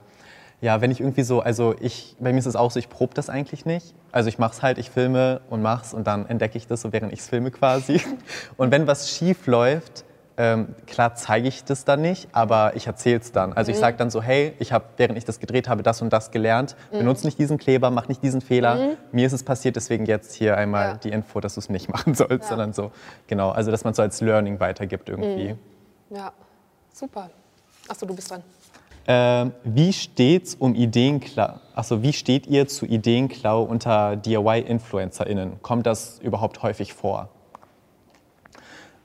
Ja, 0.62 0.82
wenn 0.82 0.92
ich 0.92 1.00
irgendwie 1.00 1.24
so, 1.24 1.40
also 1.40 1.74
ich, 1.80 2.16
bei 2.20 2.34
mir 2.34 2.40
ist 2.40 2.46
es 2.46 2.56
auch 2.58 2.70
so, 2.72 2.80
ich 2.80 2.90
probe 2.90 3.14
das 3.14 3.30
eigentlich 3.30 3.66
nicht. 3.66 3.94
Also 4.12 4.28
ich 4.28 4.38
mach's 4.40 4.62
halt, 4.62 4.78
ich 4.78 4.90
filme 4.90 5.40
und 5.50 5.62
mach's 5.62 5.94
und 5.94 6.06
dann 6.06 6.26
entdecke 6.28 6.58
ich 6.58 6.68
das 6.68 6.82
so, 6.82 6.92
während 6.92 7.14
ich 7.14 7.20
es 7.20 7.30
filme 7.30 7.50
quasi. 7.52 8.02
Und 8.58 8.72
wenn 8.72 8.86
was 8.86 9.10
schief 9.10 9.48
läuft, 9.48 10.04
ähm, 10.36 10.76
klar 10.88 11.16
zeige 11.16 11.48
ich 11.48 11.64
das 11.64 11.84
dann 11.86 12.02
nicht, 12.02 12.28
aber 12.34 12.76
ich 12.76 12.88
erzähle 12.88 13.20
es 13.20 13.32
dann. 13.32 13.54
Also 13.54 13.72
ich 13.72 13.78
Mhm. 13.78 13.82
sage 13.82 13.98
dann 13.98 14.10
so, 14.10 14.22
hey, 14.22 14.54
ich 14.60 14.72
habe, 14.74 14.86
während 14.98 15.18
ich 15.18 15.26
das 15.26 15.40
gedreht 15.40 15.68
habe, 15.70 15.82
das 15.84 16.02
und 16.02 16.12
das 16.12 16.32
gelernt. 16.32 16.76
Mhm. 16.92 16.98
Benutze 17.00 17.26
nicht 17.28 17.40
diesen 17.40 17.58
Kleber, 17.58 17.90
mach 17.92 18.08
nicht 18.10 18.22
diesen 18.24 18.42
Fehler. 18.42 18.96
Mir 19.12 19.28
ist 19.28 19.34
es 19.34 19.44
passiert, 19.44 19.76
deswegen 19.78 20.06
jetzt 20.06 20.34
hier 20.34 20.58
einmal 20.58 20.86
Ja. 20.92 20.94
die 20.98 21.10
Info, 21.10 21.40
dass 21.40 21.54
du 21.56 21.60
es 21.62 21.70
nicht 21.70 21.88
machen 21.94 22.16
sollst, 22.16 22.50
sondern 22.50 22.74
so, 22.74 22.92
genau, 23.28 23.50
also 23.52 23.72
dass 23.72 23.84
man 23.86 23.94
so 23.94 24.02
als 24.02 24.20
Learning 24.22 24.60
weitergibt 24.60 25.08
irgendwie. 25.10 25.56
Ja, 26.10 26.32
super. 26.94 27.30
Achso, 27.88 28.06
du 28.06 28.14
bist 28.16 28.30
dran. 28.32 28.44
Ähm, 29.12 29.54
wie 29.64 29.92
steht's 29.92 30.54
um 30.54 30.76
Ideenklau? 30.76 31.60
Achso, 31.74 32.04
wie 32.04 32.14
steht 32.14 32.46
ihr 32.46 32.68
zu 32.68 32.86
Ideenklau 32.86 33.64
unter 33.64 34.16
DIY-InfluencerInnen? 34.16 35.64
Kommt 35.64 35.88
das 35.88 36.20
überhaupt 36.20 36.62
häufig 36.62 36.94
vor? 36.94 37.30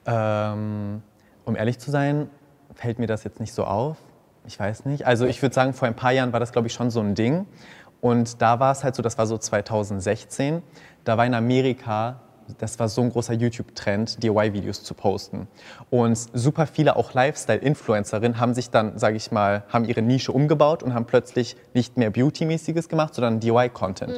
Ähm, 0.04 1.02
um 1.46 1.56
ehrlich 1.56 1.78
zu 1.78 1.90
sein, 1.90 2.28
fällt 2.74 2.98
mir 2.98 3.06
das 3.06 3.24
jetzt 3.24 3.40
nicht 3.40 3.54
so 3.54 3.64
auf. 3.64 3.96
Ich 4.46 4.60
weiß 4.60 4.84
nicht. 4.84 5.06
Also 5.06 5.24
ich 5.24 5.40
würde 5.40 5.54
sagen, 5.54 5.72
vor 5.72 5.88
ein 5.88 5.96
paar 5.96 6.12
Jahren 6.12 6.34
war 6.34 6.40
das, 6.40 6.52
glaube 6.52 6.68
ich, 6.68 6.74
schon 6.74 6.90
so 6.90 7.00
ein 7.00 7.14
Ding. 7.14 7.46
Und 8.02 8.42
da 8.42 8.60
war 8.60 8.72
es 8.72 8.84
halt 8.84 8.94
so, 8.96 9.02
das 9.02 9.16
war 9.16 9.26
so 9.26 9.38
2016, 9.38 10.62
da 11.04 11.16
war 11.16 11.24
in 11.24 11.32
Amerika, 11.32 12.20
das 12.58 12.78
war 12.78 12.88
so 12.88 13.02
ein 13.02 13.10
großer 13.10 13.34
YouTube-Trend, 13.34 14.22
DIY-Videos 14.22 14.82
zu 14.82 14.94
posten. 14.94 15.48
Und 15.90 16.16
super 16.32 16.66
viele 16.66 16.96
auch 16.96 17.14
Lifestyle-Influencerinnen 17.14 18.38
haben 18.38 18.54
sich 18.54 18.70
dann, 18.70 18.98
sage 18.98 19.16
ich 19.16 19.32
mal, 19.32 19.64
haben 19.68 19.84
ihre 19.84 20.02
Nische 20.02 20.32
umgebaut 20.32 20.82
und 20.82 20.94
haben 20.94 21.06
plötzlich 21.06 21.56
nicht 21.72 21.96
mehr 21.96 22.10
Beauty-mäßiges 22.10 22.88
gemacht, 22.88 23.14
sondern 23.14 23.40
DIY-Content. 23.40 24.12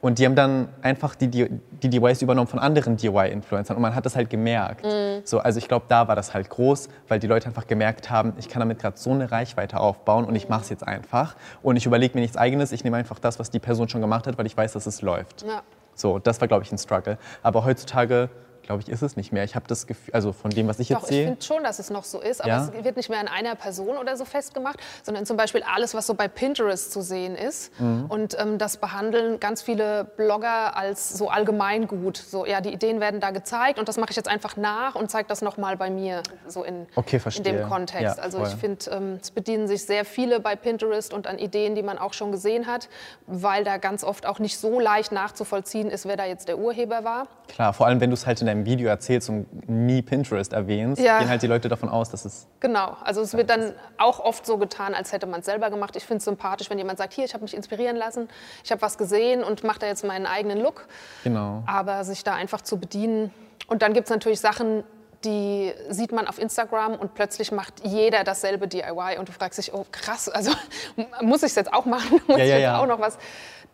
Und 0.00 0.18
die 0.18 0.24
haben 0.24 0.34
dann 0.34 0.68
einfach 0.80 1.14
die, 1.14 1.28
die, 1.28 1.48
die 1.82 1.90
DIYs 1.90 2.22
übernommen 2.22 2.46
von 2.46 2.58
anderen 2.58 2.96
DIY-Influencern 2.96 3.76
und 3.76 3.82
man 3.82 3.94
hat 3.94 4.06
das 4.06 4.16
halt 4.16 4.30
gemerkt. 4.30 4.86
So, 5.24 5.40
also 5.40 5.58
ich 5.58 5.68
glaube, 5.68 5.84
da 5.88 6.08
war 6.08 6.16
das 6.16 6.32
halt 6.32 6.48
groß, 6.48 6.88
weil 7.08 7.18
die 7.18 7.26
Leute 7.26 7.48
einfach 7.48 7.66
gemerkt 7.66 8.10
haben, 8.10 8.32
ich 8.38 8.48
kann 8.48 8.60
damit 8.60 8.78
gerade 8.78 8.96
so 8.96 9.10
eine 9.10 9.30
Reichweite 9.30 9.78
aufbauen 9.78 10.24
und 10.24 10.34
ich 10.36 10.48
mache 10.48 10.62
es 10.62 10.70
jetzt 10.70 10.86
einfach. 10.86 11.36
Und 11.62 11.76
ich 11.76 11.84
überlege 11.84 12.14
mir 12.14 12.22
nichts 12.22 12.38
Eigenes, 12.38 12.72
ich 12.72 12.82
nehme 12.82 12.96
einfach 12.96 13.18
das, 13.18 13.38
was 13.38 13.50
die 13.50 13.58
Person 13.58 13.88
schon 13.90 14.00
gemacht 14.00 14.26
hat, 14.26 14.38
weil 14.38 14.46
ich 14.46 14.56
weiß, 14.56 14.72
dass 14.72 14.86
es 14.86 15.02
läuft. 15.02 15.42
Ja. 15.42 15.62
So, 16.00 16.18
das 16.18 16.40
war, 16.40 16.48
glaube 16.48 16.64
ich, 16.64 16.72
ein 16.72 16.78
Struggle. 16.78 17.18
Aber 17.42 17.64
heutzutage, 17.64 18.30
glaube 18.70 18.82
ich, 18.82 18.88
ist 18.88 19.02
es 19.02 19.16
nicht 19.16 19.32
mehr. 19.32 19.42
Ich 19.42 19.56
habe 19.56 19.66
das 19.66 19.88
Gefühl, 19.88 20.14
also 20.14 20.32
von 20.32 20.50
dem, 20.52 20.68
was 20.68 20.78
ich 20.78 20.88
Doch, 20.88 21.00
jetzt 21.00 21.10
ich 21.10 21.16
sehe. 21.16 21.24
finde 21.26 21.42
schon, 21.44 21.64
dass 21.64 21.80
es 21.80 21.90
noch 21.90 22.04
so 22.04 22.20
ist, 22.20 22.40
aber 22.40 22.48
Ja? 22.50 22.70
es 22.76 22.84
wird 22.84 22.96
nicht 22.96 23.10
mehr 23.10 23.18
an 23.18 23.26
einer 23.26 23.56
Person 23.56 23.96
oder 23.96 24.16
so 24.16 24.24
festgemacht, 24.24 24.78
sondern 25.02 25.26
zum 25.26 25.36
Beispiel 25.36 25.64
alles, 25.64 25.92
was 25.92 26.06
so 26.06 26.14
bei 26.14 26.28
Pinterest 26.28 26.92
zu 26.92 27.00
sehen 27.00 27.34
ist. 27.34 27.72
Mhm. 27.80 28.04
Und 28.08 28.38
ähm, 28.38 28.58
das 28.58 28.76
behandeln 28.76 29.40
ganz 29.40 29.60
viele 29.60 30.04
Blogger 30.04 30.76
als 30.76 31.08
so 31.08 31.28
allgemeingut. 31.30 32.16
So, 32.16 32.46
ja, 32.46 32.60
die 32.60 32.72
Ideen 32.72 33.00
werden 33.00 33.18
da 33.18 33.30
gezeigt 33.30 33.80
und 33.80 33.88
das 33.88 33.96
mache 33.96 34.10
ich 34.10 34.16
jetzt 34.16 34.28
einfach 34.28 34.56
nach 34.56 34.94
und 34.94 35.10
zeige 35.10 35.26
das 35.26 35.42
nochmal 35.42 35.76
bei 35.76 35.90
mir, 35.90 36.22
so 36.46 36.62
in, 36.62 36.86
Okay, 36.94 37.20
in 37.36 37.42
dem 37.42 37.68
Kontext. 37.68 38.18
Ja, 38.18 38.22
also 38.22 38.40
ich 38.44 38.54
finde, 38.54 38.88
ähm, 38.92 39.18
es 39.20 39.32
bedienen 39.32 39.66
sich 39.66 39.84
sehr 39.84 40.04
viele 40.04 40.38
bei 40.38 40.54
Pinterest 40.54 41.12
und 41.12 41.26
an 41.26 41.38
Ideen, 41.40 41.74
die 41.74 41.82
man 41.82 41.98
auch 41.98 42.12
schon 42.12 42.30
gesehen 42.30 42.68
hat, 42.68 42.88
weil 43.26 43.64
da 43.64 43.78
ganz 43.78 44.04
oft 44.04 44.26
auch 44.26 44.38
nicht 44.38 44.58
so 44.58 44.78
leicht 44.78 45.10
nachzuvollziehen 45.10 45.90
ist, 45.90 46.06
wer 46.06 46.16
da 46.16 46.24
jetzt 46.24 46.46
der 46.46 46.58
Urheber 46.58 47.02
war. 47.02 47.26
Klar, 47.48 47.72
vor 47.72 47.86
allem 47.88 48.00
wenn 48.00 48.10
du 48.10 48.14
es 48.14 48.26
halt 48.26 48.40
in 48.40 48.46
deinem 48.46 48.59
Video 48.64 48.88
erzählst 48.88 49.28
und 49.28 49.68
nie 49.68 50.02
Pinterest 50.02 50.52
erwähnst, 50.52 51.02
Ja. 51.02 51.18
gehen 51.18 51.28
halt 51.28 51.42
die 51.42 51.46
Leute 51.46 51.68
davon 51.68 51.88
aus, 51.88 52.10
dass 52.10 52.24
es 52.24 52.46
Genau, 52.60 52.96
also 53.02 53.20
es 53.20 53.34
wird 53.36 53.50
dann 53.50 53.74
auch 53.98 54.20
oft 54.20 54.44
so 54.46 54.58
getan, 54.58 54.94
als 54.94 55.12
hätte 55.12 55.26
man 55.26 55.40
es 55.40 55.46
selber 55.46 55.70
gemacht. 55.70 55.96
Ich 55.96 56.04
finde 56.04 56.18
es 56.18 56.24
sympathisch, 56.24 56.70
wenn 56.70 56.78
jemand 56.78 56.98
sagt, 56.98 57.12
hier, 57.12 57.24
ich 57.24 57.34
habe 57.34 57.42
mich 57.42 57.54
inspirieren 57.54 57.96
lassen, 57.96 58.28
ich 58.64 58.70
habe 58.70 58.82
was 58.82 58.98
gesehen 58.98 59.42
und 59.44 59.64
mache 59.64 59.78
da 59.80 59.86
jetzt 59.86 60.04
meinen 60.04 60.26
eigenen 60.26 60.58
Look. 60.60 60.86
genau. 61.24 61.62
Aber 61.66 62.04
sich 62.04 62.24
da 62.24 62.34
einfach 62.34 62.60
zu 62.60 62.78
bedienen. 62.78 63.32
Und 63.66 63.82
dann 63.82 63.92
gibt 63.92 64.06
es 64.06 64.10
natürlich 64.10 64.40
Sachen, 64.40 64.84
die 65.24 65.72
sieht 65.90 66.12
man 66.12 66.26
auf 66.26 66.38
Instagram 66.38 66.94
und 66.94 67.12
plötzlich 67.14 67.52
macht 67.52 67.84
jeder 67.84 68.24
dasselbe 68.24 68.66
DIY 68.66 69.18
und 69.18 69.28
du 69.28 69.32
fragst 69.32 69.58
dich, 69.58 69.74
oh 69.74 69.84
krass, 69.92 70.28
also 70.30 70.50
muss 71.20 71.42
ich 71.42 71.50
es 71.50 71.54
jetzt 71.56 71.72
auch 71.72 71.84
machen? 71.84 72.20
Muss 72.26 72.38
Ja, 72.38 72.44
ich 72.44 72.50
ja, 72.50 72.56
jetzt 72.56 72.62
ja. 72.62 72.80
auch 72.80 72.86
noch 72.86 73.00
was 73.00 73.18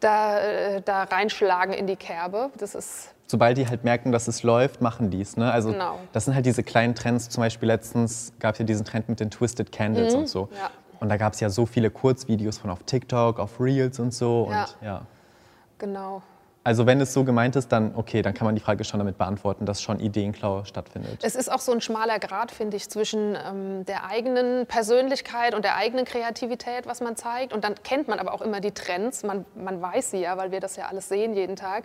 da, 0.00 0.40
äh, 0.40 0.82
da 0.82 1.04
reinschlagen 1.04 1.72
in 1.72 1.86
die 1.86 1.96
Kerbe? 1.96 2.50
Das 2.58 2.74
ist 2.74 3.14
sobald 3.26 3.58
die 3.58 3.68
halt 3.68 3.84
merken, 3.84 4.12
dass 4.12 4.28
es 4.28 4.42
läuft, 4.42 4.80
machen 4.80 5.10
die 5.10 5.20
es. 5.20 5.36
Ne? 5.36 5.50
Also 5.50 5.72
Genau. 5.72 5.98
das 6.12 6.24
sind 6.24 6.34
halt 6.34 6.46
diese 6.46 6.62
kleinen 6.62 6.94
Trends. 6.94 7.28
Zum 7.28 7.42
Beispiel 7.42 7.66
letztens 7.66 8.32
gab 8.38 8.54
es 8.54 8.58
ja 8.60 8.64
diesen 8.64 8.84
Trend 8.84 9.08
mit 9.08 9.20
den 9.20 9.30
Twisted 9.30 9.72
Candles 9.72 10.14
und 10.14 10.28
so. 10.28 10.44
Mhm. 10.44 10.56
ja. 10.56 10.70
Und 10.98 11.10
da 11.10 11.18
gab 11.18 11.34
es 11.34 11.40
ja 11.40 11.50
so 11.50 11.66
viele 11.66 11.90
Kurzvideos 11.90 12.56
von 12.58 12.70
auf 12.70 12.82
TikTok, 12.84 13.38
auf 13.38 13.60
Reels 13.60 13.98
und 14.00 14.14
so. 14.14 14.48
Ja. 14.50 14.62
Und, 14.62 14.76
ja. 14.82 15.02
genau. 15.78 16.22
Also 16.66 16.84
wenn 16.84 17.00
es 17.00 17.12
so 17.12 17.22
gemeint 17.22 17.54
ist, 17.54 17.70
dann 17.70 17.92
okay, 17.94 18.22
dann 18.22 18.34
kann 18.34 18.44
man 18.44 18.56
die 18.56 18.60
Frage 18.60 18.82
schon 18.82 18.98
damit 18.98 19.18
beantworten, 19.18 19.66
dass 19.66 19.80
schon 19.80 20.00
Ideenklau 20.00 20.64
stattfindet. 20.64 21.20
Es 21.22 21.36
ist 21.36 21.48
auch 21.52 21.60
so 21.60 21.70
ein 21.70 21.80
schmaler 21.80 22.18
Grad, 22.18 22.50
finde 22.50 22.76
ich, 22.76 22.90
zwischen 22.90 23.36
ähm, 23.36 23.84
der 23.84 24.04
eigenen 24.04 24.66
Persönlichkeit 24.66 25.54
und 25.54 25.64
der 25.64 25.76
eigenen 25.76 26.04
Kreativität, 26.04 26.88
was 26.88 27.00
man 27.00 27.14
zeigt. 27.14 27.52
Und 27.52 27.62
dann 27.62 27.76
kennt 27.84 28.08
man 28.08 28.18
aber 28.18 28.34
auch 28.34 28.42
immer 28.42 28.58
die 28.58 28.72
Trends. 28.72 29.22
Man, 29.22 29.44
man 29.54 29.80
weiß 29.80 30.10
sie 30.10 30.18
ja, 30.18 30.36
weil 30.38 30.50
wir 30.50 30.58
das 30.58 30.74
ja 30.74 30.86
alles 30.86 31.08
sehen 31.08 31.34
jeden 31.34 31.54
Tag. 31.54 31.84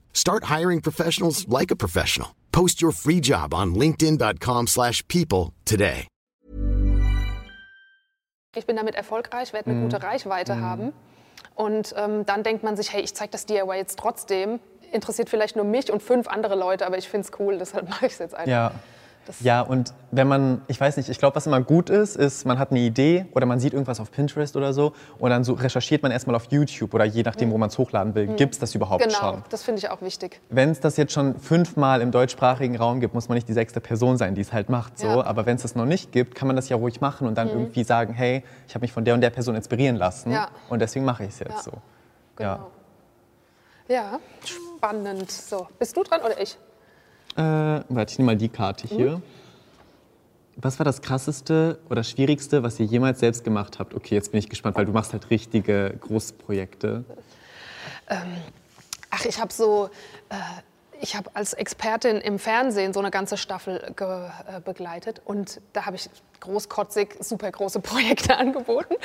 Start 0.13 0.45
hiring 0.49 0.81
professionals 0.81 1.45
like 1.47 1.71
a 1.71 1.75
professional. 1.75 2.29
Post 2.51 2.81
your 2.81 2.91
free 2.91 3.19
job 3.21 3.53
on 3.53 3.73
linkedin.com/people 3.75 4.67
slash 4.67 5.03
people 5.07 5.51
today. 5.65 6.07
ich 8.55 8.65
bin 8.65 8.75
damit 8.75 8.95
erfolgreich, 8.95 9.53
werde 9.53 9.69
eine 9.69 9.79
Mhm. 9.79 9.83
gute 9.83 10.03
Reichweite 10.03 10.59
haben. 10.59 10.91
Und 11.55 11.93
ähm, 11.97 12.25
dann 12.25 12.43
denkt 12.43 12.63
man 12.63 12.75
sich, 12.75 12.91
hey, 12.91 13.01
ich 13.01 13.13
zeige 13.13 13.31
das 13.31 13.45
DIY 13.45 13.77
jetzt 13.77 13.97
trotzdem. 13.97 14.59
Interessiert 14.91 15.29
vielleicht 15.29 15.55
nur 15.55 15.63
mich 15.63 15.89
und 15.91 16.03
fünf 16.03 16.27
andere 16.27 16.55
Leute, 16.55 16.85
aber 16.85 16.97
ich 16.97 17.07
finde 17.07 17.27
es 17.31 17.39
cool, 17.39 17.57
deshalb 17.57 17.87
mache 17.89 18.07
ich 18.07 18.13
es 18.13 18.19
jetzt 18.19 18.35
einfach. 18.35 18.51
Ja. 18.51 18.71
Ja, 19.39 19.61
und 19.61 19.93
wenn 20.11 20.27
man, 20.27 20.61
ich 20.67 20.79
weiß 20.81 20.97
nicht, 20.97 21.07
ich 21.07 21.17
glaube, 21.19 21.35
was 21.35 21.45
immer 21.47 21.61
gut 21.61 21.89
ist, 21.89 22.15
ist, 22.17 22.45
man 22.45 22.57
hat 22.59 22.71
eine 22.71 22.79
Idee 22.79 23.27
oder 23.33 23.45
man 23.45 23.59
sieht 23.59 23.71
irgendwas 23.73 23.99
auf 23.99 24.11
Pinterest 24.11 24.55
oder 24.57 24.73
so 24.73 24.93
und 25.19 25.29
dann 25.29 25.43
so 25.43 25.53
recherchiert 25.53 26.01
man 26.03 26.11
erstmal 26.11 26.35
auf 26.35 26.45
YouTube 26.51 26.93
oder 26.93 27.05
je 27.05 27.21
nachdem, 27.23 27.51
wo 27.51 27.57
man 27.57 27.69
es 27.69 27.77
hochladen 27.77 28.13
will, 28.15 28.27
gibt 28.35 28.53
es 28.55 28.59
das 28.59 28.73
überhaupt 28.75 29.03
Genau, 29.03 29.15
schon. 29.17 29.43
das 29.49 29.63
finde 29.63 29.79
ich 29.79 29.89
auch 29.89 30.01
wichtig. 30.01 30.41
Wenn 30.49 30.69
es 30.71 30.79
das 30.79 30.97
jetzt 30.97 31.13
schon 31.13 31.39
fünfmal 31.39 32.01
im 32.01 32.11
deutschsprachigen 32.11 32.75
Raum 32.75 32.99
gibt, 32.99 33.13
muss 33.13 33.29
man 33.29 33.35
nicht 33.35 33.47
die 33.47 33.53
sechste 33.53 33.79
Person 33.79 34.17
sein, 34.17 34.35
die 34.35 34.41
es 34.41 34.51
halt 34.51 34.69
macht. 34.69 34.97
So. 34.99 35.07
Ja. 35.07 35.15
Mhm. 35.17 35.21
Aber 35.21 35.45
wenn 35.45 35.55
es 35.55 35.61
das 35.61 35.75
noch 35.75 35.85
nicht 35.85 36.11
gibt, 36.11 36.35
kann 36.35 36.47
man 36.47 36.55
das 36.55 36.67
ja 36.67 36.75
ruhig 36.75 36.99
machen 36.99 37.27
und 37.27 37.35
dann 37.37 37.47
irgendwie 37.47 37.83
sagen, 37.83 38.13
hey, 38.13 38.43
ich 38.67 38.73
habe 38.75 38.81
mich 38.83 38.91
von 38.91 39.05
der 39.05 39.13
und 39.13 39.21
der 39.21 39.29
Person 39.29 39.55
inspirieren 39.55 39.95
lassen 39.97 40.31
Ja. 40.31 40.49
und 40.69 40.79
deswegen 40.79 41.05
mache 41.05 41.23
ich 41.23 41.29
es 41.29 41.39
jetzt 41.39 41.51
Ja. 41.51 41.61
so. 41.61 41.71
Genau. 42.35 42.71
Ja, 43.87 44.19
spannend. 44.77 45.29
So, 45.31 45.67
bist 45.77 45.95
du 45.95 46.03
dran 46.03 46.21
oder 46.21 46.39
ich? 46.41 46.57
Äh, 47.35 47.41
warte, 47.41 48.11
ich 48.11 48.17
nehme 48.17 48.31
mal 48.31 48.37
die 48.37 48.49
Karte 48.49 48.87
hier. 48.87 49.17
Mhm. 49.17 49.23
Was 50.57 50.79
war 50.79 50.83
das 50.83 51.01
krasseste 51.01 51.79
oder 51.89 52.03
schwierigste, 52.03 52.61
was 52.61 52.79
ihr 52.79 52.85
jemals 52.85 53.19
selbst 53.19 53.43
gemacht 53.43 53.79
habt? 53.79 53.93
Okay, 53.93 54.15
jetzt 54.15 54.31
bin 54.31 54.39
ich 54.39 54.49
gespannt, 54.49 54.75
weil 54.75 54.85
du 54.85 54.91
machst 54.91 55.13
halt 55.13 55.29
richtige 55.29 55.95
Großprojekte. 56.01 57.05
Ach, 59.09 59.25
ich 59.25 59.39
habe 59.39 59.51
so, 59.53 59.89
äh, 60.29 60.35
ich 61.01 61.15
habe 61.15 61.29
als 61.33 61.53
Expertin 61.53 62.17
im 62.17 62.39
Fernsehen 62.39 62.93
so 62.93 62.99
eine 62.99 63.11
ganze 63.11 63.37
Staffel 63.37 63.93
äh, 63.97 64.59
begleitet 64.61 65.21
und 65.25 65.59
da 65.73 65.85
habe 65.85 65.95
ich 65.95 66.09
großkotzig 66.41 67.15
super 67.19 67.49
große 67.49 67.79
Projekte 67.81 68.35
angeboten. 68.35 68.95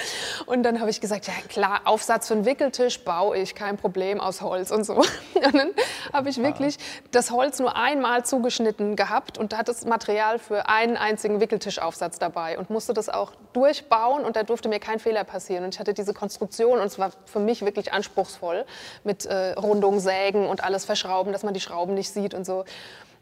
Und 0.46 0.64
dann 0.64 0.80
habe 0.80 0.90
ich 0.90 1.00
gesagt, 1.00 1.28
ja 1.28 1.34
klar, 1.48 1.82
Aufsatz 1.84 2.28
für 2.28 2.34
einen 2.34 2.44
Wickeltisch 2.44 3.04
baue 3.04 3.36
ich, 3.38 3.54
kein 3.54 3.76
Problem, 3.76 4.20
aus 4.20 4.40
Holz 4.40 4.70
und 4.70 4.84
so. 4.84 4.94
Und 5.34 5.54
dann 5.54 5.70
habe 6.12 6.28
ich 6.28 6.42
wirklich 6.42 6.78
das 7.12 7.30
Holz 7.30 7.60
nur 7.60 7.76
einmal 7.76 8.24
zugeschnitten 8.24 8.96
gehabt 8.96 9.38
und 9.38 9.52
da 9.52 9.58
hat 9.58 9.68
das 9.68 9.84
Material 9.84 10.38
für 10.38 10.68
einen 10.68 10.96
einzigen 10.96 11.40
Wickeltischaufsatz 11.40 12.18
dabei 12.18 12.58
und 12.58 12.70
musste 12.70 12.94
das 12.94 13.08
auch 13.08 13.32
durchbauen 13.52 14.24
und 14.24 14.34
da 14.34 14.42
durfte 14.42 14.68
mir 14.68 14.80
kein 14.80 14.98
Fehler 14.98 15.24
passieren. 15.24 15.64
Und 15.64 15.74
ich 15.74 15.80
hatte 15.80 15.92
diese 15.92 16.14
Konstruktion 16.14 16.78
und 16.78 16.86
es 16.86 16.98
war 16.98 17.10
für 17.26 17.38
mich 17.38 17.64
wirklich 17.64 17.92
anspruchsvoll 17.92 18.64
mit 19.04 19.26
äh, 19.26 19.52
Rundung, 19.52 20.00
Sägen 20.00 20.46
und 20.46 20.64
alles 20.64 20.84
verschrauben, 20.84 21.32
dass 21.32 21.42
man 21.42 21.54
die 21.54 21.60
Schrauben 21.60 21.85
nicht 21.94 22.10
sieht 22.10 22.34
und 22.34 22.44
so. 22.44 22.64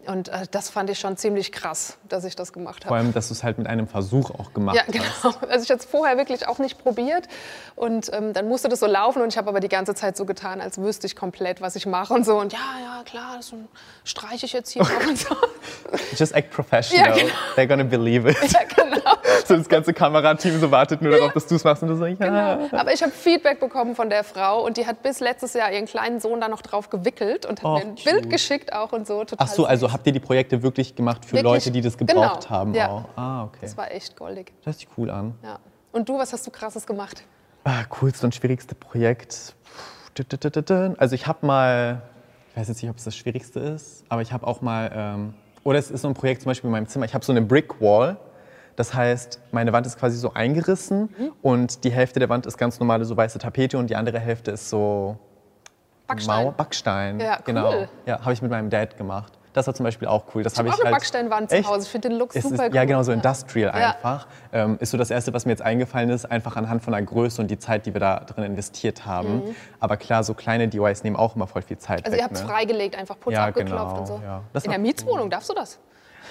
Und 0.06 0.28
äh, 0.28 0.46
das 0.50 0.70
fand 0.70 0.90
ich 0.90 0.98
schon 0.98 1.16
ziemlich 1.16 1.52
krass, 1.52 1.96
dass 2.08 2.24
ich 2.24 2.36
das 2.36 2.52
gemacht 2.52 2.84
habe. 2.84 2.88
Vor 2.88 2.96
allem, 2.96 3.12
dass 3.12 3.28
du 3.28 3.34
es 3.34 3.42
halt 3.42 3.58
mit 3.58 3.66
einem 3.66 3.86
Versuch 3.86 4.30
auch 4.30 4.52
gemacht 4.52 4.78
hast. 4.86 4.94
Ja, 4.94 5.02
genau. 5.22 5.36
Also 5.48 5.64
ich 5.64 5.70
hatte 5.70 5.80
es 5.80 5.84
vorher 5.84 6.16
wirklich 6.16 6.46
auch 6.46 6.58
nicht 6.58 6.78
probiert. 6.78 7.28
Und 7.76 8.12
ähm, 8.12 8.32
dann 8.32 8.48
musste 8.48 8.68
das 8.68 8.80
so 8.80 8.86
laufen. 8.86 9.22
Und 9.22 9.28
ich 9.28 9.38
habe 9.38 9.48
aber 9.48 9.60
die 9.60 9.68
ganze 9.68 9.94
Zeit 9.94 10.16
so 10.16 10.24
getan, 10.24 10.60
als 10.60 10.78
wüsste 10.78 11.06
ich 11.06 11.16
komplett, 11.16 11.60
was 11.60 11.76
ich 11.76 11.86
mache 11.86 12.12
und 12.12 12.24
so. 12.24 12.38
Und 12.38 12.52
ja, 12.52 12.58
ja, 12.82 13.02
klar, 13.04 13.36
das 13.36 13.52
streiche 14.04 14.46
ich 14.46 14.52
jetzt 14.52 14.70
hier 14.70 14.82
okay. 14.82 15.08
und 15.08 15.18
so. 15.18 15.34
Just 16.16 16.34
act 16.34 16.50
professional. 16.50 17.08
Ja, 17.08 17.14
genau. 17.14 17.34
They're 17.56 17.66
gonna 17.66 17.84
believe 17.84 18.28
it. 18.28 18.36
Ja, 18.54 18.60
genau. 18.76 19.00
so 19.46 19.56
das 19.56 19.68
ganze 19.68 19.92
Kamerateam 19.92 20.60
so 20.60 20.70
wartet 20.70 21.02
nur 21.02 21.12
ja. 21.12 21.18
darauf, 21.18 21.32
dass 21.32 21.46
du 21.46 21.54
es 21.54 21.64
machst. 21.64 21.82
Und 21.82 21.90
du 21.90 21.96
so, 21.96 22.06
ja. 22.06 22.14
Genau. 22.14 22.78
Aber 22.78 22.92
ich 22.92 23.02
habe 23.02 23.12
Feedback 23.12 23.60
bekommen 23.60 23.94
von 23.94 24.10
der 24.10 24.24
Frau. 24.24 24.64
Und 24.64 24.76
die 24.76 24.86
hat 24.86 25.02
bis 25.02 25.20
letztes 25.20 25.54
Jahr 25.54 25.72
ihren 25.72 25.86
kleinen 25.86 26.20
Sohn 26.20 26.40
da 26.40 26.48
noch 26.48 26.62
drauf 26.62 26.90
gewickelt 26.90 27.46
und 27.46 27.62
hat 27.62 27.64
oh, 27.64 27.74
mir 27.74 27.82
ein 27.82 27.94
cute. 27.94 28.04
Bild 28.04 28.30
geschickt 28.30 28.72
auch 28.72 28.92
und 28.92 29.06
so. 29.06 29.24
Total 29.24 29.46
Ach 29.46 29.52
so, 29.52 29.66
also 29.66 29.92
habt 29.92 30.06
ihr 30.06 30.12
die 30.12 30.20
Projekte 30.20 30.62
wirklich 30.62 30.94
gemacht 30.94 31.24
für 31.24 31.32
wirklich? 31.32 31.44
Leute, 31.44 31.70
die 31.70 31.80
das 31.80 31.98
gebraucht 31.98 32.42
genau. 32.42 32.50
haben? 32.50 32.74
Ja. 32.74 32.88
Auch? 32.88 33.04
Ah, 33.16 33.44
okay. 33.44 33.58
Das 33.62 33.76
war 33.76 33.90
echt 33.90 34.16
goldig. 34.16 34.52
Das 34.58 34.66
hört 34.66 34.78
sich 34.78 34.88
cool 34.96 35.10
an. 35.10 35.34
Ja. 35.42 35.58
Und 35.92 36.08
du, 36.08 36.18
was 36.18 36.32
hast 36.32 36.46
du 36.46 36.50
krasses 36.50 36.86
gemacht? 36.86 37.24
Ah, 37.64 37.84
coolste 37.88 38.26
und 38.26 38.34
schwierigste 38.34 38.74
Projekt. 38.74 39.54
Also 40.98 41.14
ich 41.14 41.26
habe 41.26 41.46
mal, 41.46 42.02
ich 42.50 42.56
weiß 42.56 42.68
jetzt 42.68 42.82
nicht, 42.82 42.90
ob 42.90 42.98
es 42.98 43.04
das 43.04 43.16
Schwierigste 43.16 43.58
ist, 43.58 44.04
aber 44.08 44.22
ich 44.22 44.32
habe 44.32 44.46
auch 44.46 44.60
mal, 44.60 44.90
ähm, 44.94 45.34
oder 45.64 45.78
es 45.78 45.90
ist 45.90 46.02
so 46.02 46.08
ein 46.08 46.14
Projekt 46.14 46.42
zum 46.42 46.50
Beispiel 46.50 46.68
in 46.68 46.72
meinem 46.72 46.86
Zimmer, 46.86 47.06
ich 47.06 47.14
habe 47.14 47.24
so 47.24 47.32
eine 47.32 47.42
Brick 47.42 47.80
Wall. 47.80 48.16
Das 48.76 48.94
heißt, 48.94 49.40
meine 49.52 49.72
Wand 49.72 49.86
ist 49.86 49.98
quasi 49.98 50.16
so 50.16 50.32
eingerissen 50.34 51.14
mhm. 51.16 51.32
und 51.42 51.84
die 51.84 51.90
Hälfte 51.90 52.18
der 52.18 52.28
Wand 52.28 52.46
ist 52.46 52.58
ganz 52.58 52.80
normale 52.80 53.04
so 53.04 53.16
weiße 53.16 53.38
Tapete 53.38 53.78
und 53.78 53.88
die 53.88 53.96
andere 53.96 54.18
Hälfte 54.18 54.50
ist 54.50 54.68
so 54.68 55.16
Backstein. 56.06 56.44
Mauer, 56.44 56.52
Backstein. 56.52 57.20
Ja, 57.20 57.38
genau. 57.44 57.72
cool. 57.72 57.88
Ja, 58.06 58.20
habe 58.20 58.32
ich 58.32 58.42
mit 58.42 58.50
meinem 58.50 58.70
Dad 58.70 58.96
gemacht. 58.96 59.38
Das 59.54 59.68
war 59.68 59.74
zum 59.74 59.84
Beispiel 59.84 60.08
auch 60.08 60.24
cool. 60.34 60.42
Das 60.42 60.54
ich 60.54 60.58
habe 60.58 60.68
ich 60.68 60.74
auch 60.74 60.80
eine 60.80 60.86
halt 60.86 60.96
Backsteinwand 60.96 61.48
zu 61.48 61.64
Hause. 61.64 61.82
Ich 61.84 61.88
finde 61.88 62.08
den 62.08 62.18
Look 62.18 62.32
super 62.32 62.66
cool. 62.66 62.74
Ja, 62.74 62.84
genau, 62.84 63.04
so 63.04 63.12
industrial 63.12 63.80
ja. 63.80 63.90
einfach. 63.92 64.26
Ähm, 64.52 64.78
ist 64.80 64.90
so 64.90 64.98
das 64.98 65.10
Erste, 65.10 65.32
was 65.32 65.46
mir 65.46 65.52
jetzt 65.52 65.62
eingefallen 65.62 66.10
ist, 66.10 66.24
einfach 66.24 66.56
anhand 66.56 66.82
von 66.82 66.92
der 66.92 67.02
Größe 67.02 67.40
und 67.40 67.48
die 67.48 67.58
Zeit, 67.58 67.86
die 67.86 67.94
wir 67.94 68.00
da 68.00 68.18
drin 68.18 68.44
investiert 68.44 69.06
haben. 69.06 69.36
Mhm. 69.36 69.56
Aber 69.78 69.96
klar, 69.96 70.24
so 70.24 70.34
kleine 70.34 70.66
DIYs 70.66 71.04
nehmen 71.04 71.14
auch 71.14 71.36
immer 71.36 71.46
voll 71.46 71.62
viel 71.62 71.78
Zeit 71.78 72.04
Also 72.04 72.12
weg, 72.12 72.18
ihr 72.18 72.24
habt 72.24 72.34
es 72.34 72.42
ne? 72.42 72.48
freigelegt, 72.48 72.98
einfach 72.98 73.18
Putz 73.18 73.34
ja, 73.34 73.46
abgeklopft 73.46 73.90
genau, 73.90 74.00
und 74.00 74.06
so. 74.06 74.20
Ja. 74.24 74.42
In 74.64 74.70
der 74.70 74.78
Mietswohnung, 74.80 75.24
cool. 75.24 75.30
darfst 75.30 75.48
du 75.48 75.54
das? 75.54 75.78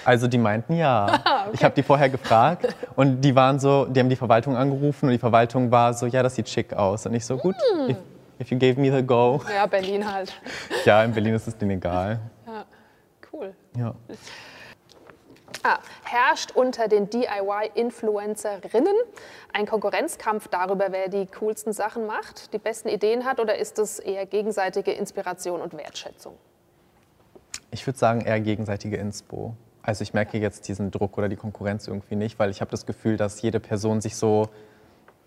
Also 0.04 0.28
die 0.28 0.38
meinten 0.38 0.74
ja. 0.74 1.06
okay. 1.24 1.50
Ich 1.52 1.64
habe 1.64 1.74
die 1.74 1.82
vorher 1.82 2.08
gefragt 2.08 2.74
und 2.96 3.20
die 3.20 3.34
waren 3.34 3.58
so, 3.58 3.86
die 3.86 4.00
haben 4.00 4.08
die 4.08 4.16
Verwaltung 4.16 4.56
angerufen 4.56 5.06
und 5.06 5.12
die 5.12 5.18
Verwaltung 5.18 5.70
war 5.70 5.94
so, 5.94 6.06
ja, 6.06 6.22
das 6.22 6.34
sieht 6.34 6.48
schick 6.48 6.72
aus. 6.72 7.06
Und 7.06 7.14
ich 7.14 7.24
so, 7.24 7.36
gut, 7.36 7.56
mm. 7.76 7.90
if, 7.90 7.96
if, 8.40 8.50
you 8.50 8.58
gave 8.58 8.80
me 8.80 8.94
the 8.94 9.04
go. 9.04 9.40
Ja, 9.54 9.66
Berlin 9.66 10.10
halt. 10.10 10.32
ja, 10.84 11.02
in 11.02 11.12
Berlin 11.12 11.34
ist 11.34 11.48
es 11.48 11.56
denen 11.56 11.72
egal. 11.72 12.20
Cool. 13.34 13.52
Ja. 13.76 13.94
Ah, 15.64 15.78
herrscht 16.04 16.52
unter 16.52 16.88
den 16.88 17.08
DIY-Influencerinnen 17.10 18.94
ein 19.52 19.66
Konkurrenzkampf 19.66 20.48
darüber, 20.48 20.88
wer 20.90 21.08
die 21.08 21.26
coolsten 21.26 21.72
Sachen 21.72 22.06
macht, 22.06 22.52
die 22.52 22.58
besten 22.58 22.88
Ideen 22.88 23.24
hat, 23.24 23.40
oder 23.40 23.56
ist 23.56 23.78
es 23.78 23.98
eher 23.98 24.26
gegenseitige 24.26 24.92
Inspiration 24.92 25.60
und 25.60 25.72
Wertschätzung? 25.72 26.34
Ich 27.70 27.86
würde 27.86 27.98
sagen 27.98 28.20
eher 28.20 28.40
gegenseitige 28.40 28.98
Inspo. 28.98 29.56
Also 29.86 30.02
ich 30.02 30.14
merke 30.14 30.38
jetzt 30.38 30.66
diesen 30.66 30.90
Druck 30.90 31.18
oder 31.18 31.28
die 31.28 31.36
Konkurrenz 31.36 31.86
irgendwie 31.86 32.16
nicht, 32.16 32.38
weil 32.38 32.50
ich 32.50 32.62
habe 32.62 32.70
das 32.70 32.86
Gefühl, 32.86 33.18
dass 33.18 33.42
jede 33.42 33.60
Person 33.60 34.00
sich 34.00 34.16
so 34.16 34.48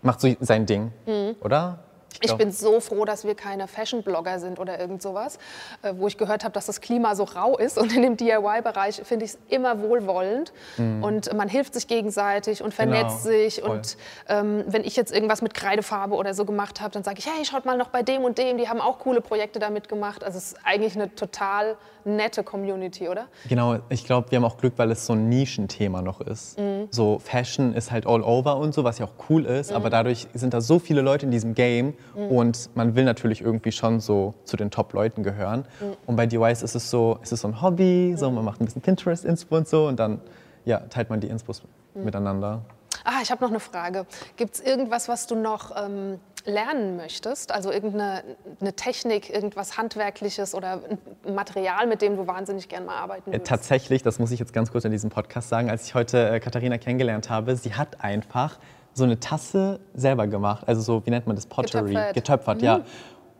macht 0.01 0.19
so 0.19 0.35
sein 0.39 0.65
Ding, 0.65 0.91
mhm. 1.05 1.35
oder? 1.41 1.79
Ich, 2.21 2.33
bin 2.35 2.51
so 2.51 2.79
froh, 2.79 3.05
dass 3.05 3.25
wir 3.25 3.35
keine 3.35 3.67
Fashion-Blogger 3.67 4.39
sind 4.39 4.59
oder 4.59 4.79
irgend 4.79 5.01
sowas, 5.01 5.37
äh, 5.81 5.93
wo 5.95 6.07
ich 6.07 6.17
gehört 6.17 6.43
habe, 6.43 6.53
dass 6.53 6.65
das 6.65 6.81
Klima 6.81 7.15
so 7.15 7.23
rau 7.23 7.57
ist. 7.57 7.77
Und 7.77 7.95
in 7.95 8.01
dem 8.01 8.17
DIY-Bereich 8.17 9.01
finde 9.03 9.25
ich 9.25 9.31
es 9.31 9.39
immer 9.49 9.81
wohlwollend. 9.81 10.53
Mhm. 10.77 11.03
Und 11.03 11.33
man 11.33 11.49
hilft 11.49 11.73
sich 11.73 11.87
gegenseitig 11.87 12.61
und 12.61 12.73
vernetzt 12.73 13.23
genau. 13.23 13.37
sich. 13.37 13.61
Voll. 13.61 13.71
Und 13.71 13.97
ähm, 14.27 14.63
wenn 14.67 14.83
ich 14.83 14.95
jetzt 14.95 15.13
irgendwas 15.13 15.41
mit 15.41 15.53
Kreidefarbe 15.53 16.15
oder 16.15 16.33
so 16.33 16.45
gemacht 16.45 16.81
habe, 16.81 16.91
dann 16.91 17.03
sage 17.03 17.19
ich, 17.19 17.25
hey, 17.25 17.45
schaut 17.45 17.65
mal 17.65 17.77
noch 17.77 17.89
bei 17.89 18.03
dem 18.03 18.23
und 18.23 18.37
dem, 18.37 18.57
die 18.57 18.67
haben 18.69 18.81
auch 18.81 18.99
coole 18.99 19.21
Projekte 19.21 19.59
damit 19.59 19.89
gemacht. 19.89 20.23
Also 20.23 20.37
es 20.37 20.53
ist 20.53 20.59
eigentlich 20.63 20.95
eine 20.95 21.13
total 21.15 21.77
nette 22.07 22.43
Community, 22.43 23.09
oder? 23.09 23.27
Genau, 23.49 23.77
ich 23.89 24.05
glaube, 24.05 24.31
wir 24.31 24.37
haben 24.37 24.45
auch 24.45 24.57
Glück, 24.57 24.73
weil 24.77 24.89
es 24.91 25.05
so 25.05 25.13
ein 25.13 25.29
Nischenthema 25.29 26.01
noch 26.01 26.21
ist. 26.21 26.57
Mhm. 26.57 26.87
So 26.89 27.19
Fashion 27.19 27.73
ist 27.73 27.91
halt 27.91 28.07
all 28.07 28.23
over 28.23 28.57
und 28.57 28.73
so, 28.73 28.83
was 28.83 28.97
ja 28.99 29.05
auch 29.05 29.29
cool 29.29 29.45
ist, 29.45 29.71
mhm. 29.71 29.75
aber 29.75 29.89
dadurch 29.89 30.27
sind 30.33 30.53
da 30.53 30.61
so 30.61 30.79
viele 30.79 31.01
Leute 31.01 31.25
in 31.25 31.31
diesem 31.31 31.53
Game 31.53 31.93
mhm. 32.15 32.27
und 32.27 32.69
man 32.75 32.95
will 32.95 33.03
natürlich 33.03 33.41
irgendwie 33.41 33.71
schon 33.71 33.99
so 33.99 34.33
zu 34.43 34.57
den 34.57 34.71
Top-Leuten 34.71 35.23
gehören. 35.23 35.65
Mhm. 35.79 35.97
Und 36.05 36.15
bei 36.15 36.25
DIYs 36.25 36.63
ist 36.63 36.75
es 36.75 36.89
so, 36.89 37.19
ist 37.21 37.31
es 37.31 37.41
so 37.41 37.47
ein 37.47 37.61
Hobby, 37.61 38.15
so 38.17 38.29
man 38.31 38.45
macht 38.45 38.61
ein 38.61 38.65
bisschen 38.65 38.81
Pinterest-Inspo 38.81 39.55
und 39.57 39.67
so 39.67 39.87
und 39.87 39.99
dann 39.99 40.21
ja, 40.65 40.79
teilt 40.79 41.09
man 41.09 41.19
die 41.19 41.27
Inspos 41.27 41.63
mhm. 41.93 42.05
miteinander. 42.05 42.61
Ah, 43.03 43.21
ich 43.21 43.31
habe 43.31 43.41
noch 43.43 43.49
eine 43.49 43.61
Frage. 43.61 44.05
Gibt 44.35 44.55
es 44.55 44.61
irgendwas, 44.61 45.07
was 45.07 45.27
du 45.27 45.35
noch 45.35 45.71
ähm, 45.81 46.19
lernen 46.45 46.97
möchtest? 46.97 47.53
Also 47.53 47.71
irgendeine 47.71 48.23
eine 48.59 48.73
Technik, 48.73 49.29
irgendwas 49.33 49.77
Handwerkliches 49.77 50.53
oder 50.53 50.81
ein 51.25 51.35
Material, 51.35 51.87
mit 51.87 52.01
dem 52.01 52.17
du 52.17 52.27
wahnsinnig 52.27 52.67
gern 52.67 52.85
mal 52.85 52.95
arbeiten 52.95 53.31
würdest? 53.31 53.47
Tatsächlich, 53.47 54.03
das 54.03 54.19
muss 54.19 54.31
ich 54.31 54.39
jetzt 54.39 54.51
ganz 54.51 54.71
kurz 54.71 54.83
in 54.83 54.91
diesem 54.91 55.09
Podcast 55.09 55.47
sagen, 55.47 55.69
als 55.69 55.85
ich 55.85 55.95
heute 55.95 56.29
äh, 56.29 56.39
Katharina 56.39 56.77
kennengelernt 56.77 57.29
habe, 57.29 57.55
sie 57.55 57.73
hat 57.73 58.01
einfach 58.03 58.59
so 58.97 59.03
eine 59.03 59.19
Tasse 59.19 59.79
selber 59.93 60.27
gemacht. 60.27 60.67
Also 60.67 60.81
so, 60.81 61.05
wie 61.05 61.11
nennt 61.11 61.27
man 61.27 61.35
das? 61.35 61.45
Pottery. 61.45 61.89
Getöpfert, 61.89 62.13
Getöpfert 62.15 62.57
mhm. 62.57 62.63
ja. 62.63 62.79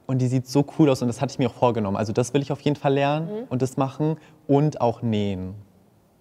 Und 0.06 0.20
die 0.20 0.28
sieht 0.28 0.48
so 0.48 0.66
cool 0.78 0.90
aus 0.90 1.02
und 1.02 1.10
das 1.10 1.20
hatte 1.20 1.34
ich 1.34 1.40
mir 1.40 1.50
auch 1.50 1.54
vorgenommen. 1.54 1.98
Also 1.98 2.14
das 2.14 2.34
will 2.34 2.42
ich 2.42 2.52
auf 2.52 2.62
jeden 2.62 2.78
Fall 2.78 2.94
lernen 2.94 3.28
mhm. 3.28 3.44
und 3.50 3.62
das 3.62 3.76
machen 3.76 4.18
und 4.48 4.80
auch 4.80 5.02
nähen 5.02 5.56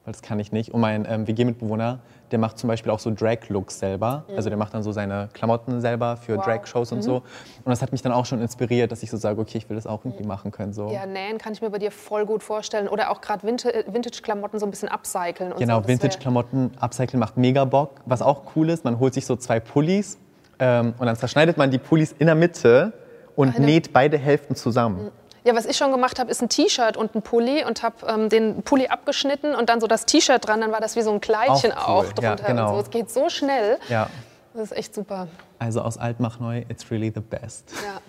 weil 0.06 0.12
das 0.12 0.22
kann 0.22 0.38
ich 0.38 0.52
nicht. 0.52 0.72
Und 0.72 0.80
mein 0.80 1.04
ähm, 1.08 1.26
WG-Mitbewohner, 1.26 1.98
der 2.30 2.38
macht 2.38 2.58
zum 2.58 2.68
Beispiel 2.68 2.92
auch 2.92 3.00
so 3.00 3.10
Drag-Looks 3.12 3.80
selber. 3.80 4.24
Mhm. 4.28 4.36
Also 4.36 4.48
der 4.48 4.56
macht 4.56 4.72
dann 4.72 4.84
so 4.84 4.92
seine 4.92 5.28
Klamotten 5.32 5.80
selber 5.80 6.16
für 6.16 6.36
wow. 6.36 6.44
Drag-Shows 6.44 6.92
und 6.92 6.98
mhm. 6.98 7.02
so. 7.02 7.16
Und 7.16 7.24
das 7.66 7.82
hat 7.82 7.90
mich 7.90 8.02
dann 8.02 8.12
auch 8.12 8.24
schon 8.24 8.40
inspiriert, 8.40 8.92
dass 8.92 9.02
ich 9.02 9.10
so 9.10 9.16
sage, 9.16 9.40
okay, 9.40 9.58
ich 9.58 9.68
will 9.68 9.74
das 9.74 9.86
auch 9.86 10.04
irgendwie 10.04 10.24
machen 10.24 10.52
können. 10.52 10.72
So. 10.72 10.90
Ja, 10.90 11.06
nähen 11.06 11.38
kann 11.38 11.52
ich 11.52 11.60
mir 11.60 11.70
bei 11.70 11.78
dir 11.78 11.90
voll 11.90 12.24
gut 12.24 12.44
vorstellen. 12.44 12.86
Oder 12.86 13.10
auch 13.10 13.20
gerade 13.20 13.46
äh, 13.48 13.84
Vintage-Klamotten 13.92 14.60
so 14.60 14.66
ein 14.66 14.70
bisschen 14.70 14.88
upcyclen. 14.88 15.52
Und 15.52 15.58
genau, 15.58 15.82
so. 15.82 15.88
Vintage-Klamotten 15.88 16.70
upcyclen 16.78 17.18
macht 17.18 17.36
mega 17.36 17.64
Bock. 17.64 18.00
Was 18.06 18.22
auch 18.22 18.42
cool 18.54 18.70
ist, 18.70 18.84
man 18.84 19.00
holt 19.00 19.12
sich 19.12 19.26
so 19.26 19.34
zwei 19.34 19.58
Pullis 19.58 20.18
ähm, 20.60 20.94
und 20.98 21.06
dann 21.06 21.16
zerschneidet 21.16 21.56
man 21.56 21.72
die 21.72 21.78
Pullis 21.78 22.14
in 22.16 22.26
der 22.26 22.36
Mitte 22.36 22.92
und 23.34 23.56
Eine. 23.56 23.66
näht 23.66 23.92
beide 23.92 24.18
Hälften 24.18 24.54
zusammen. 24.54 25.06
Mhm. 25.06 25.10
Ja, 25.46 25.54
was 25.54 25.64
ich 25.64 25.76
schon 25.76 25.92
gemacht 25.92 26.18
habe, 26.18 26.28
ist 26.28 26.42
ein 26.42 26.48
T-Shirt 26.48 26.96
und 26.96 27.14
ein 27.14 27.22
Pulli 27.22 27.64
und 27.64 27.84
habe 27.84 28.04
ähm, 28.08 28.28
den 28.28 28.62
Pulli 28.62 28.88
abgeschnitten 28.88 29.54
und 29.54 29.68
dann 29.68 29.80
so 29.80 29.86
das 29.86 30.04
T-Shirt 30.04 30.44
dran, 30.44 30.60
dann 30.60 30.72
war 30.72 30.80
das 30.80 30.96
wie 30.96 31.02
so 31.02 31.12
ein 31.12 31.20
Kleidchen 31.20 31.70
auch, 31.70 31.88
cool. 31.88 32.06
auch 32.06 32.12
drunter. 32.14 32.42
Ja, 32.42 32.48
genau. 32.48 32.74
so. 32.74 32.80
Es 32.80 32.90
geht 32.90 33.10
so 33.10 33.28
schnell. 33.28 33.78
Ja. 33.88 34.10
Das 34.54 34.64
ist 34.64 34.76
echt 34.76 34.92
super. 34.92 35.28
Also 35.60 35.82
aus 35.82 35.98
alt 35.98 36.18
mach 36.18 36.40
neu, 36.40 36.64
it's 36.68 36.90
really 36.90 37.12
the 37.14 37.20
best. 37.20 37.72
Ja. 37.84 38.00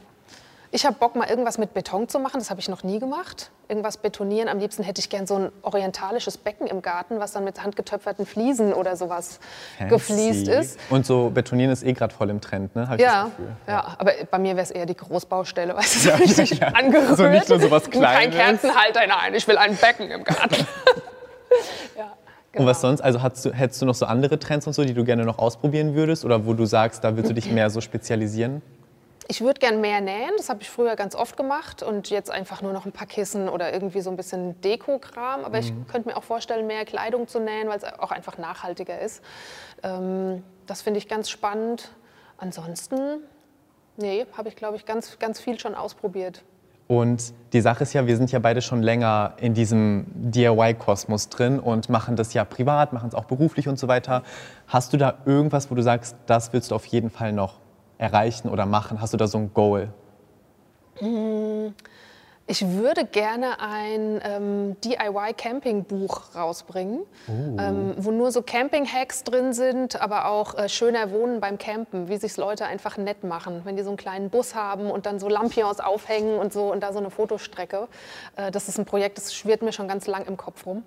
Ich 0.71 0.85
habe 0.85 0.95
Bock, 0.99 1.15
mal 1.15 1.29
irgendwas 1.29 1.57
mit 1.57 1.73
Beton 1.73 2.09
zu 2.09 2.19
machen. 2.19 2.39
Das 2.39 2.49
habe 2.49 2.59
ich 2.59 2.67
noch 2.67 2.83
nie 2.83 2.99
gemacht. 2.99 3.51
Irgendwas 3.69 3.97
betonieren. 3.97 4.49
Am 4.49 4.59
liebsten 4.59 4.83
hätte 4.83 4.99
ich 4.99 5.09
gern 5.09 5.25
so 5.25 5.35
ein 5.35 5.51
orientalisches 5.61 6.37
Becken 6.37 6.67
im 6.67 6.81
Garten, 6.81 7.19
was 7.19 7.31
dann 7.31 7.43
mit 7.45 7.63
handgetöpferten 7.63 8.25
Fliesen 8.25 8.73
oder 8.73 8.97
sowas 8.97 9.39
Fancy. 9.77 9.93
gefliest 9.93 10.47
ist. 10.47 10.79
Und 10.89 11.05
so 11.05 11.29
betonieren 11.29 11.71
ist 11.71 11.83
eh 11.83 11.93
gerade 11.93 12.13
voll 12.13 12.29
im 12.29 12.41
Trend, 12.41 12.75
ne? 12.75 12.87
Hab 12.89 12.99
ja, 12.99 13.31
ja, 13.67 13.73
ja, 13.73 13.95
aber 13.97 14.11
bei 14.29 14.39
mir 14.39 14.55
wäre 14.55 14.63
es 14.63 14.71
eher 14.71 14.85
die 14.85 14.95
Großbaustelle, 14.95 15.75
weißt 15.75 15.95
du, 15.95 15.99
so 15.99 16.09
ja, 16.09 16.15
richtig 16.17 16.59
ja, 16.59 16.67
angerührt. 16.67 17.17
So 17.17 17.27
nicht 17.27 17.49
nur 17.49 17.59
so 17.59 17.71
was 17.71 17.89
Kleines. 17.89 18.35
Kein 18.35 18.57
Kerzenhalter, 18.57 19.07
nein, 19.07 19.33
ich 19.35 19.47
will 19.47 19.57
ein 19.57 19.75
Becken 19.75 20.11
im 20.11 20.23
Garten. 20.23 20.55
ja. 21.97 22.11
Genau. 22.51 22.63
Und 22.63 22.67
was 22.67 22.81
sonst? 22.81 23.01
Also 23.01 23.19
du, 23.19 23.53
hättest 23.53 23.81
du 23.81 23.85
noch 23.85 23.95
so 23.95 24.05
andere 24.05 24.39
Trends 24.39 24.67
und 24.67 24.73
so, 24.73 24.83
die 24.83 24.93
du 24.93 25.03
gerne 25.03 25.23
noch 25.23 25.37
ausprobieren 25.37 25.95
würdest? 25.95 26.25
Oder 26.25 26.45
wo 26.45 26.53
du 26.53 26.65
sagst, 26.65 27.03
da 27.03 27.15
willst 27.15 27.29
du 27.29 27.33
dich 27.33 27.51
mehr 27.51 27.69
so 27.69 27.81
spezialisieren? 27.81 28.61
Ich 29.29 29.41
würde 29.41 29.59
gern 29.59 29.81
mehr 29.81 29.99
nähen, 29.99 30.31
das 30.37 30.49
habe 30.49 30.61
ich 30.61 30.69
früher 30.69 30.95
ganz 30.95 31.13
oft 31.13 31.35
gemacht 31.35 31.83
und 31.83 32.09
jetzt 32.09 32.31
einfach 32.31 32.61
nur 32.61 32.71
noch 32.71 32.85
ein 32.85 32.93
paar 32.93 33.07
Kissen 33.07 33.49
oder 33.49 33.73
irgendwie 33.73 33.99
so 33.99 34.09
ein 34.09 34.15
bisschen 34.15 34.59
Dekokram. 34.61 35.43
Aber 35.43 35.57
mhm. 35.57 35.63
ich 35.63 35.73
könnte 35.91 36.09
mir 36.09 36.15
auch 36.15 36.23
vorstellen, 36.23 36.65
mehr 36.65 36.85
Kleidung 36.85 37.27
zu 37.27 37.39
nähen, 37.39 37.67
weil 37.67 37.77
es 37.77 37.83
auch 37.83 38.11
einfach 38.11 38.37
nachhaltiger 38.37 38.99
ist. 38.99 39.21
Ähm, 39.83 40.43
das 40.65 40.81
finde 40.81 40.99
ich 40.99 41.09
ganz 41.09 41.29
spannend. 41.29 41.91
Ansonsten, 42.37 43.21
nee, 43.97 44.25
habe 44.37 44.47
ich 44.47 44.55
glaube 44.55 44.77
ich 44.77 44.85
ganz, 44.85 45.19
ganz 45.19 45.41
viel 45.41 45.59
schon 45.59 45.75
ausprobiert. 45.75 46.43
Und 46.87 47.33
die 47.51 47.59
Sache 47.59 47.83
ist 47.83 47.91
ja, 47.91 48.07
wir 48.07 48.15
sind 48.15 48.31
ja 48.31 48.39
beide 48.39 48.61
schon 48.61 48.81
länger 48.81 49.33
in 49.41 49.53
diesem 49.53 50.05
DIY-Kosmos 50.13 51.27
drin 51.27 51.59
und 51.59 51.89
machen 51.89 52.15
das 52.15 52.33
ja 52.33 52.45
privat, 52.45 52.93
machen 52.93 53.09
es 53.09 53.15
auch 53.15 53.25
beruflich 53.25 53.67
und 53.67 53.77
so 53.77 53.89
weiter. 53.89 54.23
Hast 54.67 54.93
du 54.93 54.97
da 54.97 55.17
irgendwas, 55.25 55.69
wo 55.69 55.75
du 55.75 55.83
sagst, 55.83 56.15
das 56.27 56.53
willst 56.53 56.71
du 56.71 56.75
auf 56.75 56.85
jeden 56.85 57.09
Fall 57.09 57.33
noch 57.33 57.59
erreichen 57.97 58.49
oder 58.49 58.65
machen? 58.65 59.01
Hast 59.01 59.13
du 59.13 59.17
da 59.17 59.27
so 59.27 59.37
ein 59.37 59.53
Goal? 59.53 59.89
Ich 62.49 62.65
würde 62.65 63.03
gerne 63.03 63.59
ein 63.59 64.21
ähm, 64.23 64.77
DIY-Camping-Buch 64.81 66.33
rausbringen, 66.33 67.01
ähm, 67.27 67.93
wo 67.97 68.11
nur 68.11 68.31
so 68.31 68.41
Camping-Hacks 68.41 69.25
drin 69.25 69.51
sind, 69.51 70.01
aber 70.01 70.27
auch 70.27 70.57
äh, 70.57 70.69
schöner 70.69 71.11
Wohnen 71.11 71.41
beim 71.41 71.57
Campen, 71.57 72.07
wie 72.07 72.15
sich 72.15 72.37
Leute 72.37 72.65
einfach 72.65 72.97
nett 72.97 73.25
machen, 73.25 73.61
wenn 73.65 73.75
die 73.75 73.83
so 73.83 73.89
einen 73.89 73.97
kleinen 73.97 74.29
Bus 74.29 74.55
haben 74.55 74.89
und 74.89 75.05
dann 75.05 75.19
so 75.19 75.27
Lampions 75.27 75.81
aufhängen 75.81 76.39
und 76.39 76.53
so 76.53 76.71
und 76.71 76.81
da 76.81 76.93
so 76.93 76.99
eine 76.99 77.09
Fotostrecke. 77.09 77.89
Äh, 78.37 78.49
das 78.49 78.69
ist 78.69 78.79
ein 78.79 78.85
Projekt, 78.85 79.17
das 79.17 79.33
schwirrt 79.33 79.61
mir 79.61 79.73
schon 79.73 79.89
ganz 79.89 80.07
lang 80.07 80.25
im 80.25 80.37
Kopf 80.37 80.65
rum. 80.65 80.83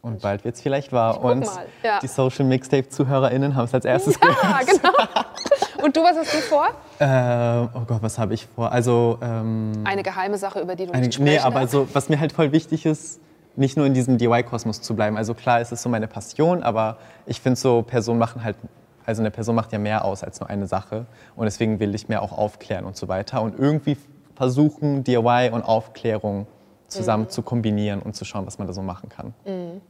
Und 0.00 0.22
bald 0.22 0.44
wird 0.44 0.56
es 0.56 0.62
vielleicht 0.62 0.92
wahr. 0.92 1.22
Und 1.22 1.46
ja. 1.84 2.00
die 2.00 2.08
Social 2.08 2.46
Mixtape-ZuhörerInnen 2.46 3.54
haben 3.54 3.66
es 3.66 3.74
als 3.74 3.84
erstes 3.84 4.18
gehört. 4.18 4.42
Ja, 4.42 4.60
genau. 4.64 4.92
Und 5.82 5.96
du, 5.96 6.02
was 6.02 6.16
hast 6.16 6.32
du 6.32 6.38
vor? 6.38 6.68
Äh, 6.98 7.68
oh 7.74 7.84
Gott, 7.86 8.02
was 8.02 8.18
habe 8.18 8.34
ich 8.34 8.46
vor? 8.46 8.70
Also, 8.70 9.18
ähm, 9.20 9.72
Eine 9.84 10.02
geheime 10.02 10.38
Sache, 10.38 10.60
über 10.60 10.76
die 10.76 10.86
du 10.86 10.92
Eine, 10.92 11.06
nicht 11.06 11.14
sprechen 11.14 11.24
nee, 11.24 11.38
aber 11.38 11.66
so, 11.66 11.88
was 11.92 12.08
mir 12.08 12.20
halt 12.20 12.32
voll 12.32 12.52
wichtig 12.52 12.86
ist, 12.86 13.20
nicht 13.56 13.76
nur 13.76 13.86
in 13.86 13.94
diesem 13.94 14.18
DIY-Kosmos 14.18 14.80
zu 14.80 14.94
bleiben. 14.94 15.16
Also 15.16 15.34
klar, 15.34 15.60
es 15.60 15.72
ist 15.72 15.82
so 15.82 15.88
meine 15.88 16.06
Passion, 16.06 16.62
aber 16.62 16.96
ich 17.26 17.40
finde 17.40 17.58
so, 17.58 17.82
Personen 17.82 18.18
machen 18.18 18.42
halt, 18.42 18.56
also 19.04 19.20
eine 19.22 19.30
Person 19.30 19.56
macht 19.56 19.72
ja 19.72 19.78
mehr 19.78 20.04
aus 20.04 20.22
als 20.22 20.40
nur 20.40 20.48
eine 20.48 20.66
Sache. 20.66 21.06
Und 21.36 21.44
deswegen 21.44 21.80
will 21.80 21.94
ich 21.94 22.08
mehr 22.08 22.22
auch 22.22 22.32
aufklären 22.32 22.84
und 22.84 22.96
so 22.96 23.08
weiter. 23.08 23.42
Und 23.42 23.58
irgendwie 23.58 23.96
versuchen, 24.34 25.04
DIY 25.04 25.50
und 25.52 25.62
Aufklärung 25.62 26.46
zusammen 26.86 27.28
zu 27.28 27.42
kombinieren 27.42 28.00
und 28.00 28.14
zu 28.14 28.24
schauen, 28.24 28.46
was 28.46 28.58
man 28.58 28.66
da 28.66 28.72
so 28.72 28.82
machen 28.82 29.08
kann. 29.08 29.34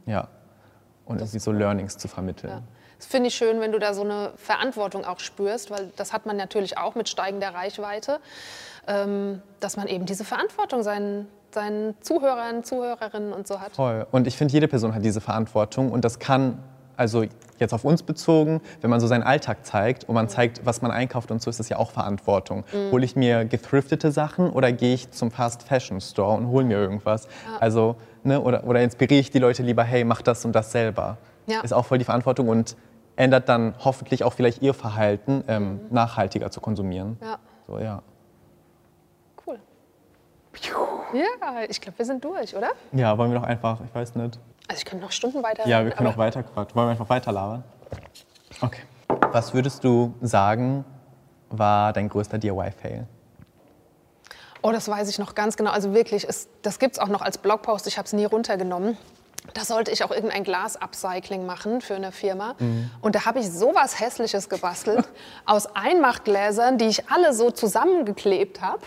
Ja. 0.05 0.27
Und 1.05 1.19
irgendwie 1.19 1.39
so 1.39 1.51
Learnings 1.51 1.97
zu 1.97 2.07
vermitteln. 2.07 2.51
Ja. 2.51 2.61
Das 3.03 3.11
finde 3.11 3.27
ich 3.27 3.35
schön, 3.35 3.59
wenn 3.59 3.73
du 3.73 3.79
da 3.79 3.93
so 3.93 4.01
eine 4.01 4.31
Verantwortung 4.37 5.03
auch 5.03 5.19
spürst, 5.19 5.69
weil 5.69 5.91
das 5.97 6.13
hat 6.13 6.25
man 6.25 6.37
natürlich 6.37 6.77
auch 6.77 6.95
mit 6.95 7.09
steigender 7.09 7.49
Reichweite, 7.49 8.19
ähm, 8.87 9.41
dass 9.59 9.75
man 9.75 9.87
eben 9.87 10.05
diese 10.05 10.23
Verantwortung 10.23 10.83
seinen, 10.83 11.27
seinen 11.51 11.95
Zuhörern, 12.01 12.63
Zuhörerinnen 12.63 13.33
und 13.33 13.45
so 13.45 13.59
hat. 13.59 13.75
Voll. 13.75 14.07
Und 14.11 14.25
ich 14.25 14.37
finde, 14.37 14.53
jede 14.53 14.69
Person 14.69 14.95
hat 14.95 15.03
diese 15.03 15.19
Verantwortung 15.19 15.91
und 15.91 16.05
das 16.05 16.17
kann, 16.17 16.59
also 16.95 17.25
jetzt 17.59 17.73
auf 17.73 17.83
uns 17.83 18.03
bezogen, 18.03 18.61
wenn 18.79 18.89
man 18.89 19.01
so 19.01 19.07
seinen 19.07 19.23
Alltag 19.23 19.65
zeigt 19.65 20.05
und 20.05 20.15
man 20.15 20.29
zeigt, 20.29 20.65
was 20.65 20.81
man 20.81 20.91
einkauft 20.91 21.29
und 21.29 21.41
so, 21.41 21.49
ist 21.49 21.59
das 21.59 21.67
ja 21.67 21.79
auch 21.79 21.91
Verantwortung. 21.91 22.63
Hole 22.91 23.03
ich 23.03 23.17
mir 23.17 23.43
gethriftete 23.43 24.13
Sachen 24.13 24.49
oder 24.49 24.71
gehe 24.71 24.93
ich 24.93 25.11
zum 25.11 25.29
Fast 25.29 25.63
Fashion 25.63 25.99
Store 25.99 26.37
und 26.37 26.47
hole 26.47 26.63
mir 26.63 26.77
irgendwas? 26.77 27.27
Also, 27.59 27.97
ne, 28.23 28.39
oder, 28.39 28.63
oder 28.63 28.81
inspiriere 28.81 29.19
ich 29.19 29.29
die 29.29 29.39
Leute 29.39 29.61
lieber, 29.61 29.83
hey, 29.83 30.05
mach 30.05 30.21
das 30.21 30.45
und 30.45 30.53
das 30.53 30.71
selber? 30.71 31.17
Ja. 31.47 31.59
Ist 31.59 31.73
auch 31.73 31.85
voll 31.85 31.97
die 31.97 32.05
Verantwortung 32.05 32.47
und 32.47 32.77
ändert 33.15 33.49
dann 33.49 33.75
hoffentlich 33.83 34.23
auch 34.23 34.33
vielleicht 34.33 34.61
ihr 34.61 34.73
Verhalten, 34.73 35.43
ähm, 35.47 35.81
nachhaltiger 35.89 36.51
zu 36.51 36.61
konsumieren. 36.61 37.17
Ja, 37.21 37.37
So, 37.67 37.79
ja. 37.79 38.01
cool. 39.45 39.59
Ja, 41.13 41.61
ich 41.69 41.79
glaube, 41.81 41.97
wir 41.97 42.05
sind 42.05 42.23
durch, 42.23 42.55
oder? 42.55 42.71
ja, 42.91 43.17
wollen 43.17 43.31
wir 43.31 43.39
doch 43.39 43.47
einfach, 43.47 43.79
ich 43.87 43.93
weiß 43.93 44.15
nicht. 44.15 44.39
Also 44.67 44.79
ich 44.79 44.85
könnte 44.85 45.03
noch 45.05 45.11
Stunden 45.11 45.43
weiter. 45.43 45.67
Ja, 45.67 45.83
wir 45.83 45.91
können 45.91 46.09
auch 46.09 46.17
weiter 46.17 46.41
quatschen. 46.43 46.75
Wollen 46.75 46.87
wir 46.87 46.91
einfach 46.91 47.09
weiter 47.09 47.31
labern? 47.31 47.63
Okay. 48.61 48.81
Was 49.31 49.53
würdest 49.53 49.83
du 49.83 50.13
sagen, 50.21 50.85
war 51.49 51.93
dein 51.93 52.09
größter 52.09 52.37
DIY-Fail? 52.37 53.05
Oh, 54.61 54.71
das 54.71 54.87
weiß 54.87 55.09
ich 55.09 55.19
noch 55.19 55.35
ganz 55.35 55.57
genau. 55.57 55.71
Also 55.71 55.93
wirklich, 55.93 56.27
es, 56.27 56.47
das 56.61 56.79
gibt 56.79 56.93
es 56.95 56.99
auch 56.99 57.09
noch 57.09 57.21
als 57.21 57.37
Blogpost. 57.37 57.85
Ich 57.87 57.97
habe 57.97 58.05
es 58.05 58.13
nie 58.13 58.25
runtergenommen. 58.25 58.97
Da 59.53 59.65
sollte 59.65 59.91
ich 59.91 60.03
auch 60.03 60.11
irgendein 60.11 60.43
Glas-Upcycling 60.43 61.45
machen 61.45 61.81
für 61.81 61.95
eine 61.95 62.11
Firma. 62.11 62.55
Und 63.01 63.15
da 63.15 63.25
habe 63.25 63.39
ich 63.39 63.51
sowas 63.51 63.99
Hässliches 63.99 64.47
gebastelt 64.49 65.05
aus 65.45 65.67
Einmachgläsern, 65.75 66.77
die 66.77 66.85
ich 66.85 67.09
alle 67.09 67.33
so 67.33 67.51
zusammengeklebt 67.51 68.61
habe. 68.61 68.81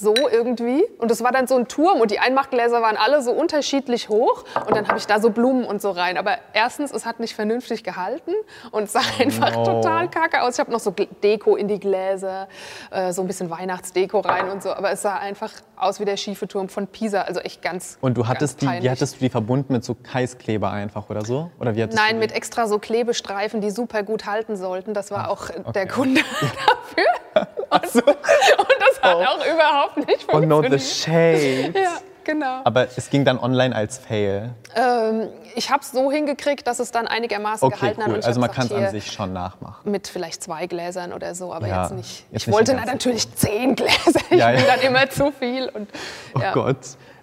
So 0.00 0.14
irgendwie. 0.14 0.84
Und 0.98 1.10
das 1.10 1.24
war 1.24 1.32
dann 1.32 1.48
so 1.48 1.56
ein 1.56 1.66
Turm 1.66 2.00
und 2.00 2.12
die 2.12 2.20
Einmachgläser 2.20 2.80
waren 2.80 2.96
alle 2.96 3.20
so 3.20 3.32
unterschiedlich 3.32 4.08
hoch. 4.08 4.44
Und 4.66 4.76
dann 4.76 4.86
habe 4.86 4.96
ich 4.96 5.08
da 5.08 5.18
so 5.18 5.30
Blumen 5.30 5.64
und 5.64 5.82
so 5.82 5.90
rein. 5.90 6.16
Aber 6.16 6.38
erstens, 6.52 6.92
es 6.92 7.04
hat 7.04 7.18
nicht 7.18 7.34
vernünftig 7.34 7.82
gehalten 7.82 8.30
und 8.70 8.84
es 8.84 8.92
sah 8.92 9.00
einfach 9.18 9.56
no. 9.56 9.64
total 9.64 10.08
kacke 10.08 10.42
aus. 10.42 10.54
Ich 10.54 10.60
habe 10.60 10.70
noch 10.70 10.78
so 10.78 10.92
Deko 10.92 11.56
in 11.56 11.66
die 11.66 11.80
Gläser, 11.80 12.46
äh, 12.92 13.12
so 13.12 13.22
ein 13.22 13.26
bisschen 13.26 13.50
Weihnachtsdeko 13.50 14.20
rein 14.20 14.48
und 14.50 14.62
so. 14.62 14.72
Aber 14.72 14.92
es 14.92 15.02
sah 15.02 15.16
einfach 15.16 15.50
aus 15.74 15.98
wie 15.98 16.04
der 16.04 16.16
schiefe 16.16 16.46
Turm 16.46 16.68
von 16.68 16.86
Pisa. 16.86 17.22
Also 17.22 17.40
echt 17.40 17.60
ganz 17.60 17.98
Und 18.00 18.16
du 18.16 18.28
hattest 18.28 18.62
die, 18.62 18.68
wie 18.68 18.90
hattest 18.90 19.16
du 19.16 19.18
die 19.18 19.30
verbunden 19.30 19.72
mit 19.72 19.84
so 19.84 19.96
Heißkleber 20.14 20.70
einfach 20.70 21.10
oder 21.10 21.24
so? 21.24 21.50
Oder 21.58 21.74
wie 21.74 21.84
Nein, 21.86 22.20
mit 22.20 22.30
extra 22.30 22.68
so 22.68 22.78
Klebestreifen, 22.78 23.60
die 23.60 23.70
super 23.70 24.04
gut 24.04 24.26
halten 24.26 24.56
sollten. 24.56 24.94
Das 24.94 25.10
war 25.10 25.28
auch 25.28 25.50
äh, 25.50 25.54
der 25.74 25.82
okay. 25.82 25.86
Kunde 25.88 26.20
dafür. 26.40 27.48
Und, 27.70 27.84
und 27.84 28.76
das 28.80 29.02
hat 29.02 29.16
auch 29.16 29.44
überhaupt 29.44 29.87
nicht 29.96 30.26
Oh 30.32 30.40
no, 30.40 30.62
the 30.62 30.68
funktioniert. 30.68 30.82
shade. 30.82 31.72
ja, 31.78 31.98
genau. 32.24 32.60
Aber 32.64 32.86
es 32.96 33.10
ging 33.10 33.24
dann 33.24 33.38
online 33.38 33.74
als 33.74 33.98
Fail. 33.98 34.50
Ähm, 34.74 35.28
ich 35.54 35.70
habe 35.70 35.82
es 35.82 35.92
so 35.92 36.10
hingekriegt, 36.12 36.66
dass 36.66 36.78
es 36.78 36.90
dann 36.92 37.06
einigermaßen 37.06 37.66
Okay, 37.66 37.76
gehalten 37.78 38.02
hat. 38.02 38.08
cool. 38.10 38.18
Ich 38.18 38.26
Also 38.26 38.40
man 38.40 38.50
kann 38.50 38.66
es 38.66 38.72
an 38.72 38.90
sich 38.90 39.10
schon 39.12 39.32
nachmachen. 39.32 39.90
Mit 39.90 40.08
vielleicht 40.08 40.42
zwei 40.42 40.66
Gläsern 40.66 41.12
oder 41.12 41.34
so, 41.34 41.52
aber 41.52 41.66
Ja, 41.68 41.82
jetzt 41.82 41.94
nicht. 41.94 42.24
jetzt 42.30 42.42
ich 42.42 42.46
nicht 42.46 42.56
wollte 42.56 42.74
natürlich 42.74 43.32
zehn 43.34 43.74
Gläser. 43.74 44.20
Ich 44.30 44.38
Ja, 44.38 44.50
ja. 44.50 44.60
dann 44.66 44.80
immer 44.80 45.08
zu 45.10 45.32
viel. 45.32 45.68
Und, 45.68 45.88
Oh. 46.34 46.40
Gott. 46.52 46.76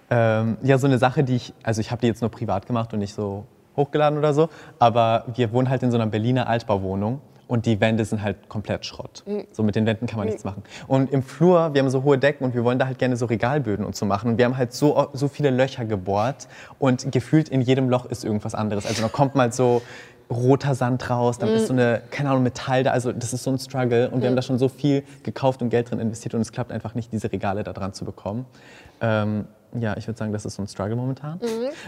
Ähm, 0.08 0.56
ja, 0.62 0.78
so 0.78 0.86
eine 0.86 0.98
Sache, 0.98 1.24
die 1.24 1.36
ich, 1.36 1.52
also 1.64 1.80
ich 1.80 1.90
habe 1.90 2.00
die 2.00 2.06
jetzt 2.06 2.20
nur 2.20 2.30
privat 2.30 2.66
gemacht 2.66 2.92
und 2.92 3.00
nicht 3.00 3.12
so 3.14 3.44
hochgeladen 3.76 4.18
oder 4.18 4.32
so, 4.34 4.48
aber 4.78 5.24
wir 5.34 5.52
wohnen 5.52 5.68
halt 5.68 5.82
in 5.82 5.90
so 5.90 5.96
einer 5.98 6.06
Berliner 6.06 6.48
Altbauwohnung 6.48 7.20
und 7.48 7.66
die 7.66 7.80
Wände 7.80 8.04
sind 8.04 8.22
halt 8.22 8.48
komplett 8.48 8.84
Schrott. 8.86 9.22
Mhm. 9.26 9.44
So 9.52 9.62
mit 9.62 9.76
den 9.76 9.86
Wänden 9.86 10.06
kann 10.06 10.18
man 10.18 10.26
nichts 10.26 10.44
machen. 10.44 10.62
Und 10.86 11.12
im 11.12 11.22
Flur, 11.22 11.74
wir 11.74 11.82
haben 11.82 11.90
so 11.90 12.02
hohe 12.02 12.18
Decken 12.18 12.44
und 12.44 12.54
wir 12.54 12.64
wollen 12.64 12.78
da 12.78 12.86
halt 12.86 12.98
gerne 12.98 13.16
so 13.16 13.26
Regalböden 13.26 13.84
und 13.84 13.94
so 13.96 14.06
machen. 14.06 14.30
Und 14.30 14.38
wir 14.38 14.44
haben 14.44 14.56
halt 14.56 14.72
so, 14.72 15.08
so 15.12 15.28
viele 15.28 15.50
Löcher 15.50 15.84
gebohrt 15.84 16.48
und 16.78 17.10
gefühlt 17.12 17.48
in 17.48 17.60
jedem 17.60 17.88
Loch 17.88 18.06
ist 18.06 18.24
irgendwas 18.24 18.54
anderes. 18.54 18.86
Also 18.86 19.02
da 19.02 19.08
kommt 19.08 19.34
mal 19.34 19.52
so 19.52 19.82
roter 20.28 20.74
Sand 20.74 21.08
raus, 21.08 21.38
dann 21.38 21.50
ist 21.50 21.68
so 21.68 21.72
eine, 21.72 22.02
keine 22.10 22.30
Ahnung, 22.30 22.42
Metall 22.42 22.82
da. 22.82 22.90
Also 22.90 23.12
das 23.12 23.32
ist 23.32 23.44
so 23.44 23.50
ein 23.50 23.58
Struggle 23.58 24.10
und 24.10 24.22
wir 24.22 24.28
haben 24.28 24.36
da 24.36 24.42
schon 24.42 24.58
so 24.58 24.68
viel 24.68 25.04
gekauft 25.22 25.62
und 25.62 25.70
Geld 25.70 25.90
drin 25.90 26.00
investiert 26.00 26.34
und 26.34 26.40
es 26.40 26.50
klappt 26.50 26.72
einfach 26.72 26.94
nicht, 26.96 27.12
diese 27.12 27.30
Regale 27.30 27.62
da 27.62 27.72
dran 27.72 27.92
zu 27.92 28.04
bekommen. 28.04 28.44
Ähm, 29.00 29.44
ja, 29.78 29.96
ich 29.96 30.06
würde 30.08 30.18
sagen, 30.18 30.32
das 30.32 30.44
ist 30.44 30.56
so 30.56 30.62
ein 30.62 30.68
Struggle 30.68 30.96
momentan. 30.96 31.38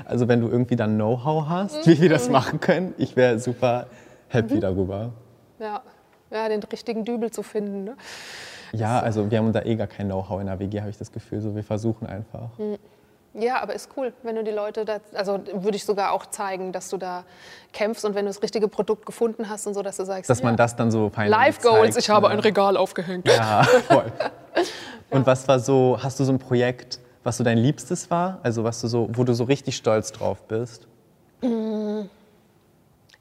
Also 0.05 0.29
wenn 0.29 0.41
du 0.41 0.49
irgendwie 0.49 0.77
dann 0.77 0.95
Know-how 0.95 1.49
hast, 1.49 1.87
wie 1.87 2.01
wir 2.01 2.09
das 2.09 2.29
machen 2.29 2.61
können, 2.61 2.95
ich 2.97 3.17
wäre 3.17 3.39
super 3.41 3.87
happy 4.29 4.61
darüber. 4.61 5.13
Ja. 5.59 5.83
ja, 6.31 6.49
den 6.49 6.63
richtigen 6.63 7.05
Dübel 7.05 7.31
zu 7.31 7.43
finden. 7.43 7.85
Ne? 7.85 7.97
Ja, 8.73 9.01
also 9.01 9.31
wir 9.31 9.39
haben 9.39 9.53
da 9.53 9.63
eh 9.63 9.77
gar 9.77 9.87
kein 9.87 10.07
Know-how 10.07 10.41
in 10.41 10.47
der 10.47 10.59
WG, 10.59 10.81
habe 10.81 10.91
ich 10.91 10.99
das 10.99 11.11
Gefühl. 11.11 11.41
So, 11.41 11.55
wir 11.55 11.65
versuchen 11.65 12.07
einfach. 12.07 12.51
Ja, 13.35 13.63
aber 13.63 13.75
ist 13.75 13.91
cool, 13.97 14.13
wenn 14.23 14.37
du 14.37 14.45
die 14.45 14.51
Leute 14.51 14.85
da, 14.85 14.99
also 15.15 15.39
würde 15.53 15.77
ich 15.77 15.85
sogar 15.85 16.13
auch 16.13 16.27
zeigen, 16.27 16.73
dass 16.73 16.89
du 16.89 16.97
da 16.97 17.25
kämpfst 17.73 18.05
und 18.05 18.15
wenn 18.15 18.25
du 18.25 18.31
das 18.31 18.43
richtige 18.43 18.69
Produkt 18.69 19.07
gefunden 19.07 19.49
hast 19.49 19.67
und 19.67 19.75
so, 19.75 19.83
dass 19.83 19.97
du 19.97 20.05
sagst, 20.05 20.29
Dass 20.29 20.43
man 20.43 20.55
ja, 20.55 20.57
das 20.57 20.77
dann 20.77 20.91
so 20.91 21.11
fein 21.11 21.31
Life 21.31 21.61
Goals, 21.61 21.95
zeigt, 21.95 22.05
ich 22.05 22.11
habe 22.11 22.29
ne? 22.29 22.35
ein 22.35 22.41
Regal 22.41 22.77
aufgehängt. 22.77 23.29
Ja, 23.29 23.63
voll. 23.87 24.11
Und 25.11 25.27
was 25.27 25.49
war 25.49 25.59
so, 25.59 25.99
hast 26.03 26.21
du 26.21 26.25
so 26.25 26.33
ein 26.33 26.39
Projekt, 26.39 27.01
was 27.23 27.39
so 27.39 27.45
dein 27.45 27.57
Liebstes 27.57 28.11
war? 28.11 28.41
Also 28.43 28.65
was 28.65 28.81
du 28.81 28.89
so, 28.89 29.09
wo 29.13 29.25
du 29.25 29.33
so 29.33 29.45
richtig 29.45 29.77
stolz 29.77 30.13
drauf 30.13 30.43
bist? 30.43 30.87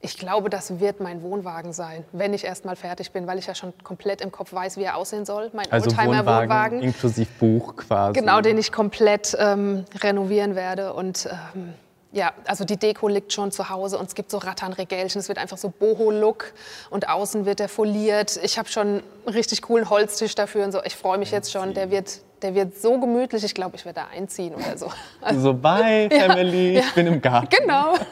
Ich 0.07 0.17
glaube, 0.17 0.49
das 0.49 0.79
wird 0.79 0.99
mein 1.01 1.21
Wohnwagen 1.21 1.73
sein, 1.73 2.05
wenn 2.13 2.33
ich 2.33 2.45
erst 2.45 2.63
mal 2.63 2.75
fertig 2.77 3.11
bin, 3.11 3.27
weil 3.27 3.37
ich 3.37 3.47
ja 3.47 3.53
schon 3.55 3.73
komplett 3.83 4.21
im 4.21 4.31
Kopf 4.31 4.53
weiß, 4.53 4.77
wie 4.77 4.83
er 4.83 4.95
aussehen 4.95 5.25
soll. 5.25 5.49
Mein 5.53 5.69
Also 5.71 5.91
Wohnwagen, 5.91 6.09
Oldtimer-Wohnwagen. 6.17 6.81
inklusive 6.81 7.29
Buch 7.39 7.75
quasi. 7.75 8.13
Genau, 8.19 8.39
den 8.41 8.57
ich 8.57 8.71
komplett 8.71 9.35
ähm, 9.39 9.83
renovieren 10.01 10.55
werde. 10.55 10.93
Und 10.93 11.27
ähm, 11.55 11.73
ja, 12.13 12.31
also 12.45 12.63
die 12.63 12.77
Deko 12.77 13.09
liegt 13.09 13.33
schon 13.33 13.51
zu 13.51 13.69
Hause 13.69 13.97
und 13.97 14.07
es 14.07 14.15
gibt 14.15 14.31
so 14.31 14.37
Ratternregälchen. 14.37 15.19
Es 15.19 15.27
wird 15.27 15.37
einfach 15.37 15.57
so 15.57 15.69
Boho-Look 15.69 16.53
und 16.89 17.09
außen 17.09 17.45
wird 17.45 17.59
der 17.59 17.67
foliert. 17.67 18.39
Ich 18.41 18.57
habe 18.57 18.69
schon 18.69 18.87
einen 18.87 19.03
richtig 19.27 19.61
coolen 19.61 19.89
Holztisch 19.89 20.33
dafür 20.35 20.63
und 20.63 20.71
so. 20.71 20.81
Ich 20.85 20.95
freue 20.95 21.17
mich 21.17 21.31
jetzt 21.31 21.51
schon. 21.51 21.73
Der 21.73 21.91
wird, 21.91 22.21
der 22.41 22.55
wird 22.55 22.79
so 22.79 22.97
gemütlich. 22.99 23.43
Ich 23.43 23.53
glaube, 23.53 23.75
ich 23.75 23.83
werde 23.83 23.99
da 23.99 24.07
einziehen 24.17 24.55
oder 24.55 24.77
so. 24.77 24.89
Also, 25.21 25.41
So, 25.41 25.53
bye, 25.53 26.09
Family, 26.17 26.79
ich 26.79 26.93
bin 26.93 27.07
im 27.07 27.21
Garten. 27.21 27.49
genau. 27.49 27.93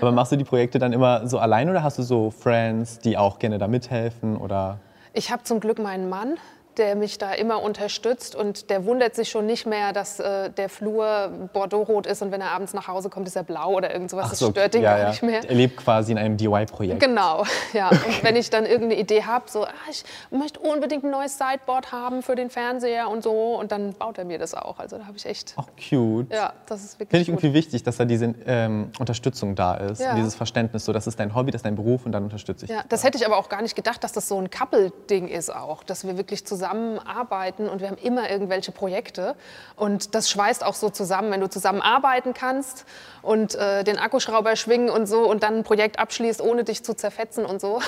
Aber 0.00 0.12
machst 0.12 0.32
du 0.32 0.36
die 0.36 0.44
Projekte 0.44 0.78
dann 0.78 0.92
immer 0.92 1.26
so 1.26 1.38
allein 1.38 1.68
oder 1.68 1.82
hast 1.82 1.98
du 1.98 2.02
so 2.02 2.30
Friends, 2.30 2.98
die 2.98 3.16
auch 3.16 3.38
gerne 3.38 3.58
da 3.58 3.66
mithelfen? 3.68 4.36
Oder? 4.36 4.78
Ich 5.12 5.30
habe 5.32 5.42
zum 5.42 5.60
Glück 5.60 5.78
meinen 5.78 6.08
Mann, 6.08 6.36
der 6.78 6.94
mich 6.96 7.18
da 7.18 7.32
immer 7.32 7.62
unterstützt 7.62 8.34
und 8.34 8.70
der 8.70 8.84
wundert 8.84 9.14
sich 9.14 9.28
schon 9.28 9.46
nicht 9.46 9.66
mehr, 9.66 9.92
dass 9.92 10.20
äh, 10.20 10.50
der 10.50 10.68
Flur 10.68 11.30
Bordeaux-rot 11.52 12.06
ist 12.06 12.22
und 12.22 12.32
wenn 12.32 12.40
er 12.40 12.50
abends 12.52 12.74
nach 12.74 12.88
Hause 12.88 13.10
kommt, 13.10 13.26
ist 13.26 13.36
er 13.36 13.42
blau 13.42 13.72
oder 13.74 13.92
irgend 13.92 14.10
sowas. 14.10 14.30
das 14.30 14.48
stört 14.48 14.74
ihn 14.74 14.82
ja, 14.82 14.90
gar 14.90 14.98
ja. 15.00 15.08
nicht 15.10 15.22
mehr. 15.22 15.40
Er 15.48 15.54
lebt 15.54 15.76
quasi 15.76 16.12
in 16.12 16.18
einem 16.18 16.36
DIY-Projekt. 16.36 17.00
Genau, 17.00 17.44
ja. 17.72 17.88
Und 17.90 18.22
wenn 18.22 18.36
ich 18.36 18.50
dann 18.50 18.64
irgendeine 18.64 19.00
Idee 19.00 19.24
habe, 19.24 19.44
so, 19.50 19.64
ah, 19.64 19.70
ich 19.90 20.04
möchte 20.30 20.60
unbedingt 20.60 21.04
ein 21.04 21.10
neues 21.10 21.38
Sideboard 21.38 21.92
haben 21.92 22.22
für 22.22 22.34
den 22.34 22.50
Fernseher 22.50 23.08
und 23.08 23.22
so, 23.22 23.56
und 23.58 23.72
dann 23.72 23.92
baut 23.94 24.18
er 24.18 24.24
mir 24.24 24.38
das 24.38 24.54
auch. 24.54 24.78
Also 24.78 24.98
da 24.98 25.06
habe 25.06 25.16
ich 25.16 25.26
echt, 25.26 25.54
Auch 25.56 25.68
cute. 25.76 26.32
ja, 26.32 26.52
das 26.66 26.84
ist 26.84 27.00
wirklich 27.00 27.10
Finde 27.10 27.22
ich 27.22 27.28
gut. 27.28 27.44
irgendwie 27.44 27.54
wichtig, 27.54 27.82
dass 27.82 27.96
da 27.96 28.04
diese 28.04 28.34
ähm, 28.46 28.90
Unterstützung 28.98 29.54
da 29.54 29.74
ist. 29.74 30.00
Ja. 30.00 30.10
Und 30.10 30.16
dieses 30.16 30.34
Verständnis, 30.34 30.84
so, 30.84 30.92
das 30.92 31.06
ist 31.06 31.18
dein 31.18 31.34
Hobby, 31.34 31.50
das 31.50 31.60
ist 31.60 31.66
dein 31.66 31.76
Beruf 31.76 32.06
und 32.06 32.12
dann 32.12 32.24
unterstütze 32.24 32.64
ich 32.66 32.70
Ja, 32.70 32.78
dich. 32.82 32.88
das 32.88 33.04
hätte 33.04 33.18
ich 33.18 33.26
aber 33.26 33.36
auch 33.36 33.48
gar 33.48 33.62
nicht 33.62 33.74
gedacht, 33.76 34.02
dass 34.04 34.12
das 34.12 34.28
so 34.28 34.38
ein 34.40 34.50
Couple-Ding 34.50 35.28
ist 35.28 35.54
auch, 35.54 35.82
dass 35.82 36.06
wir 36.06 36.16
wirklich 36.16 36.44
zusammenarbeiten 36.72 37.68
und 37.68 37.80
wir 37.80 37.88
haben 37.88 37.96
immer 37.98 38.30
irgendwelche 38.30 38.72
Projekte 38.72 39.34
und 39.76 40.14
das 40.14 40.30
schweißt 40.30 40.64
auch 40.64 40.74
so 40.74 40.90
zusammen, 40.90 41.30
wenn 41.30 41.40
du 41.40 41.48
zusammenarbeiten 41.48 42.34
kannst 42.34 42.84
und 43.22 43.54
äh, 43.54 43.84
den 43.84 43.98
Akkuschrauber 43.98 44.56
schwingen 44.56 44.90
und 44.90 45.06
so 45.06 45.28
und 45.28 45.42
dann 45.42 45.56
ein 45.58 45.64
Projekt 45.64 45.98
abschließt, 45.98 46.40
ohne 46.40 46.64
dich 46.64 46.84
zu 46.84 46.94
zerfetzen 46.94 47.44
und 47.44 47.60
so. 47.60 47.80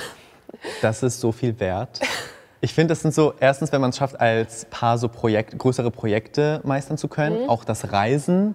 Das 0.83 1.03
ist 1.03 1.21
so 1.21 1.33
viel 1.33 1.59
wert. 1.61 2.01
Ich 2.61 2.75
finde, 2.75 2.93
das 2.93 3.01
sind 3.01 3.15
so, 3.15 3.33
erstens, 3.41 3.73
wenn 3.73 3.81
man 3.81 3.91
es 3.91 3.97
schafft, 3.97 4.21
als 4.21 4.65
Paar 4.67 4.99
so 4.99 5.09
Projekt, 5.09 5.57
größere 5.59 5.91
Projekte 5.91 6.61
meistern 6.65 6.99
zu 6.99 7.09
können, 7.09 7.45
Mhm. 7.45 7.49
auch 7.49 7.65
das 7.65 7.93
Reisen 7.93 8.55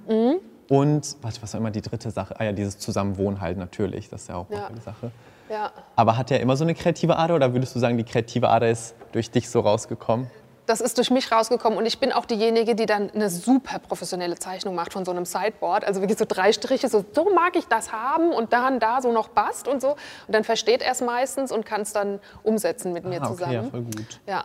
und, 0.70 1.16
warte, 1.22 1.42
was 1.42 1.54
war 1.54 1.60
immer 1.62 1.72
die 1.72 1.82
dritte 1.82 2.12
Sache? 2.12 2.36
Ah 2.40 2.44
ja, 2.44 2.52
dieses 2.52 2.78
Zusammenwohnen 2.78 3.42
halt 3.42 3.58
natürlich, 3.58 4.10
das 4.10 4.24
ist 4.24 4.28
ja 4.30 4.36
auch 4.36 4.50
Ja. 4.50 4.68
eine 4.68 4.82
Sache. 4.82 5.12
Ja. 5.50 5.72
Aber 5.96 6.18
hat 6.18 6.32
er 6.32 6.40
immer 6.40 6.56
so 6.58 6.64
eine 6.64 6.74
kreative 6.76 7.18
Ader 7.18 7.36
oder 7.36 7.54
würdest 7.54 7.76
du 7.76 7.80
sagen, 7.80 7.98
die 7.98 8.04
kreative 8.04 8.50
Ader 8.50 8.70
ist 8.70 8.96
durch 9.12 9.30
dich 9.32 9.50
so 9.50 9.60
rausgekommen? 9.60 10.28
Das 10.66 10.82
ist 10.82 10.98
durch 10.98 11.12
mich 11.12 11.32
rausgekommen 11.32 11.78
und 11.78 11.86
ich 11.86 12.00
bin 12.00 12.12
auch 12.12 12.26
diejenige, 12.26 12.74
die 12.74 12.88
dann 12.88 13.12
eine 13.12 13.30
super 13.30 13.78
professionelle 13.78 14.36
Zeichnung 14.40 14.74
macht 14.74 14.94
von 14.94 15.06
so 15.06 15.12
einem 15.12 15.24
Sideboard. 15.26 15.86
Also 15.86 16.02
wirklich 16.02 16.18
so 16.18 16.26
drei 16.28 16.52
Striche, 16.54 16.88
so, 16.90 17.06
so 17.14 17.32
mag 17.36 17.56
ich 17.56 17.66
das 17.66 17.92
haben 17.92 18.32
und 18.32 18.52
dann 18.52 18.80
da 18.80 19.00
so 19.00 19.12
noch 19.12 19.32
passt 19.32 19.68
und 19.68 19.80
so. 19.80 19.90
Und 19.92 19.98
dann 20.30 20.44
versteht 20.44 20.82
er 20.82 20.94
es 20.94 21.02
meistens 21.02 21.52
und 21.52 21.68
kann 21.68 21.82
es 21.82 21.94
dann 21.94 22.20
umsetzen 22.42 22.94
mit 22.94 23.06
mir 23.06 23.22
Ah, 23.22 23.26
okay, 23.26 23.34
zusammen. 23.36 23.54
ja, 23.54 23.64
voll 23.64 23.82
gut. 23.84 24.20
Ja, 24.26 24.44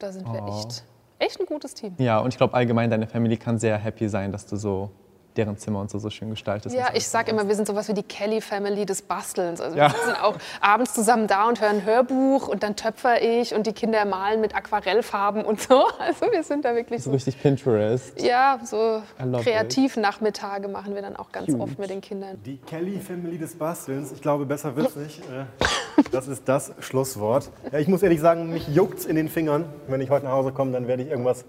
da 0.00 0.10
sind 0.10 0.26
wir 0.32 0.42
Oh. 0.42 0.58
echt, 0.58 0.82
echt 1.20 1.38
ein 1.38 1.46
gutes 1.46 1.74
Team. 1.74 1.94
Ja, 1.98 2.18
und 2.18 2.30
ich 2.30 2.36
glaube 2.36 2.54
allgemein, 2.54 2.90
deine 2.90 3.06
Family 3.06 3.36
kann 3.36 3.60
sehr 3.60 3.78
happy 3.78 4.08
sein, 4.08 4.32
dass 4.32 4.46
du 4.46 4.56
so 4.56 4.90
deren 5.36 5.56
Zimmer 5.58 5.80
und 5.80 5.90
so, 5.90 5.98
so 5.98 6.10
schön 6.10 6.30
gestaltest. 6.30 6.74
Ja, 6.74 6.88
ich 6.94 7.06
sag 7.08 7.28
immer, 7.28 7.46
wir 7.48 7.54
sind 7.54 7.66
sowas 7.66 7.88
wie 7.88 7.94
die 7.94 8.02
Kelly 8.02 8.40
Family 8.40 8.84
des 8.86 9.02
Bastelns. 9.02 9.60
Also 9.60 9.76
Ja. 9.76 9.92
wir 9.92 10.04
sind 10.04 10.22
auch 10.22 10.34
abends 10.60 10.92
zusammen 10.94 11.26
da 11.26 11.48
und 11.48 11.60
hören 11.60 11.76
ein 11.76 11.84
Hörbuch 11.84 12.48
und 12.48 12.62
dann 12.62 12.76
töpfer 12.76 13.22
ich 13.22 13.54
und 13.54 13.66
die 13.66 13.72
Kinder 13.72 14.04
malen 14.04 14.40
mit 14.40 14.54
Aquarellfarben 14.54 15.44
und 15.44 15.60
so. 15.60 15.84
Also 16.00 16.32
wir 16.32 16.42
sind 16.42 16.64
da 16.64 16.74
wirklich 16.74 17.02
so 17.02 17.10
so. 17.10 17.14
richtig 17.14 17.40
Pinterest. 17.40 18.20
Ja, 18.20 18.58
so 18.64 19.02
I 19.20 19.24
love 19.24 19.42
Kreativnachmittage 19.44 20.68
machen 20.68 20.94
wir 20.94 21.02
dann 21.02 21.16
auch 21.16 21.30
ganz 21.32 21.46
Cute. 21.46 21.60
oft 21.60 21.78
mit 21.78 21.90
den 21.90 22.00
Kindern. 22.00 22.38
Die 22.44 22.56
Kelly 22.58 22.98
Family 22.98 23.38
des 23.38 23.54
Bastelns, 23.56 24.12
ich 24.12 24.20
glaube, 24.22 24.46
besser 24.46 24.74
wird's 24.76 24.96
nicht. 24.96 25.20
Äh, 25.20 25.44
Das 26.12 26.28
ist 26.28 26.48
das 26.48 26.72
Schlusswort. 26.80 27.50
Ja, 27.72 27.78
ich 27.78 27.86
muss 27.88 28.02
ehrlich 28.02 28.20
sagen, 28.20 28.50
mich 28.50 28.66
juckt's 28.68 29.04
in 29.04 29.16
den 29.16 29.28
Fingern. 29.28 29.66
Wenn 29.88 30.00
ich 30.00 30.10
heute 30.10 30.24
nach 30.24 30.32
Hause 30.32 30.50
komme, 30.52 30.72
dann 30.72 30.88
werde 30.88 31.02
ich 31.02 31.10
irgendwas 31.10 31.44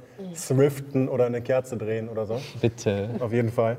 thriften 0.47 1.07
oder 1.09 1.25
eine 1.25 1.41
Kerze 1.41 1.77
drehen 1.77 2.09
oder 2.09 2.25
so. 2.25 2.39
Bitte. 2.59 3.09
Auf 3.19 3.31
jeden 3.33 3.51
Fall. 3.51 3.70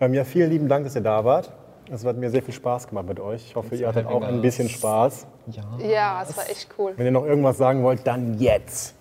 Ähm, 0.00 0.14
ja, 0.14 0.24
vielen 0.24 0.50
lieben 0.50 0.68
Dank, 0.68 0.84
dass 0.84 0.94
ihr 0.94 1.00
da 1.00 1.24
wart. 1.24 1.52
Es 1.90 2.04
hat 2.04 2.16
mir 2.16 2.30
sehr 2.30 2.42
viel 2.42 2.54
Spaß 2.54 2.86
gemacht 2.86 3.06
mit 3.08 3.18
euch. 3.18 3.46
Ich 3.46 3.56
hoffe, 3.56 3.74
ihr 3.74 3.88
hattet 3.88 4.06
auch 4.06 4.22
ein 4.22 4.40
bisschen 4.40 4.68
Spaß. 4.68 5.26
Ja. 5.46 5.62
Ja, 5.88 6.22
es 6.22 6.36
war 6.36 6.48
echt 6.48 6.68
cool. 6.78 6.92
Wenn 6.96 7.06
ihr 7.06 7.12
noch 7.12 7.24
irgendwas 7.24 7.56
sagen 7.56 7.82
wollt, 7.82 8.06
dann 8.06 8.38
jetzt. 8.38 8.94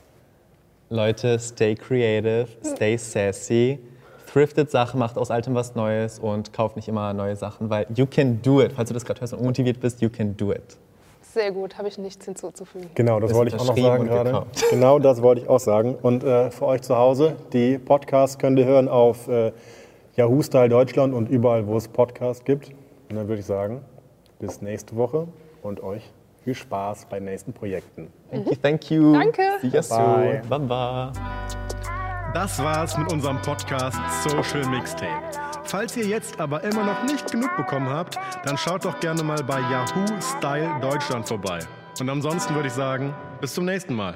Leute, 0.90 1.38
stay 1.38 1.76
creative, 1.76 2.48
stay 2.64 2.96
sassy, 2.98 3.78
thriftet 4.26 4.72
Sachen, 4.72 5.00
macht 5.00 5.18
aus 5.18 5.30
Altem 5.32 5.54
was 5.54 5.76
Neues 5.76 6.18
und 6.18 6.54
kauft 6.54 6.78
nicht 6.78 6.88
immer 6.88 7.14
neue 7.14 7.36
Sachen, 7.36 7.70
weil 7.70 7.86
you 7.94 8.06
can 8.06 8.42
do 8.42 8.62
it. 8.62 8.72
Falls 8.72 8.88
du 8.88 8.94
das 8.94 9.04
gerade 9.04 9.20
hörst 9.20 9.34
und 9.34 9.40
unmotiviert 9.40 9.82
bist, 9.82 10.02
you 10.02 10.10
can 10.10 10.36
do 10.38 10.54
it. 10.54 10.78
Sehr 11.22 11.52
gut, 11.52 11.78
habe 11.78 11.90
ich 11.90 11.98
nichts 11.98 12.24
hinzuzufügen. 12.24 12.90
Genau, 12.96 13.20
das 13.20 13.32
Ist 13.32 13.38
wollte 13.38 13.56
ich 13.56 13.62
auch 13.62 13.68
noch 13.68 13.78
sagen 13.78 14.02
und 14.04 14.08
gerade. 14.08 14.46
Genau 14.72 14.98
das 14.98 15.22
wollte 15.22 15.42
ich 15.42 15.50
auch 15.50 15.60
sagen. 15.60 15.96
Und 16.02 16.24
äh, 16.24 16.50
für 16.52 16.66
euch 16.66 16.82
zu 16.82 16.98
Hause, 16.98 17.36
die 17.52 17.78
Podcasts 17.78 18.40
könnt 18.40 18.58
ihr 18.58 18.66
hören 18.66 18.88
auf 18.88 19.28
äh, 19.28 19.52
Yahoo 20.18 20.42
Style 20.42 20.68
Deutschland 20.68 21.14
und 21.14 21.30
überall, 21.30 21.68
wo 21.68 21.78
es 21.78 21.88
Podcasts 21.88 22.44
gibt. 22.44 22.70
Und 23.10 23.18
dann 23.18 23.28
würde 23.28 23.40
ich 23.40 23.46
sagen, 23.46 23.82
bis 24.40 24.64
nächste 24.64 24.96
Woche 24.96 25.28
und 25.62 25.84
euch 25.84 26.12
viel 26.44 26.56
Spaß 26.56 27.06
bei 27.08 27.20
nächsten 27.20 27.54
Projekten. 27.54 28.08
Thank 28.32 28.48
you, 28.48 28.56
thank 28.56 28.92
you. 28.92 29.14
Danke. 29.14 29.44
See 29.62 29.68
you 29.68 29.82
soon. 29.84 30.16
Bye. 30.16 30.42
Baba. 30.50 31.12
Das 32.34 32.58
war's 32.64 32.98
mit 32.98 33.14
unserem 33.14 33.40
Podcast 33.44 34.00
Social 34.24 34.68
Mixtape. 34.70 35.22
Falls 35.66 35.96
ihr 35.96 36.08
jetzt 36.08 36.40
aber 36.40 36.64
immer 36.64 36.84
noch 36.84 37.04
nicht 37.04 37.32
genug 37.32 37.56
bekommen 37.56 37.90
habt, 37.90 38.18
dann 38.44 38.58
schaut 38.58 38.86
doch 38.86 39.00
gerne 39.00 39.22
mal 39.22 39.44
bei 39.44 39.60
Yahoo 39.60 40.06
Style 40.20 40.80
Deutschland 40.82 41.28
vorbei. 41.28 41.60
Und 42.00 42.10
ansonsten 42.10 42.56
würde 42.56 42.70
ich 42.70 42.74
sagen, 42.74 43.14
bis 43.40 43.54
zum 43.54 43.66
nächsten 43.66 43.94
Mal. 43.94 44.16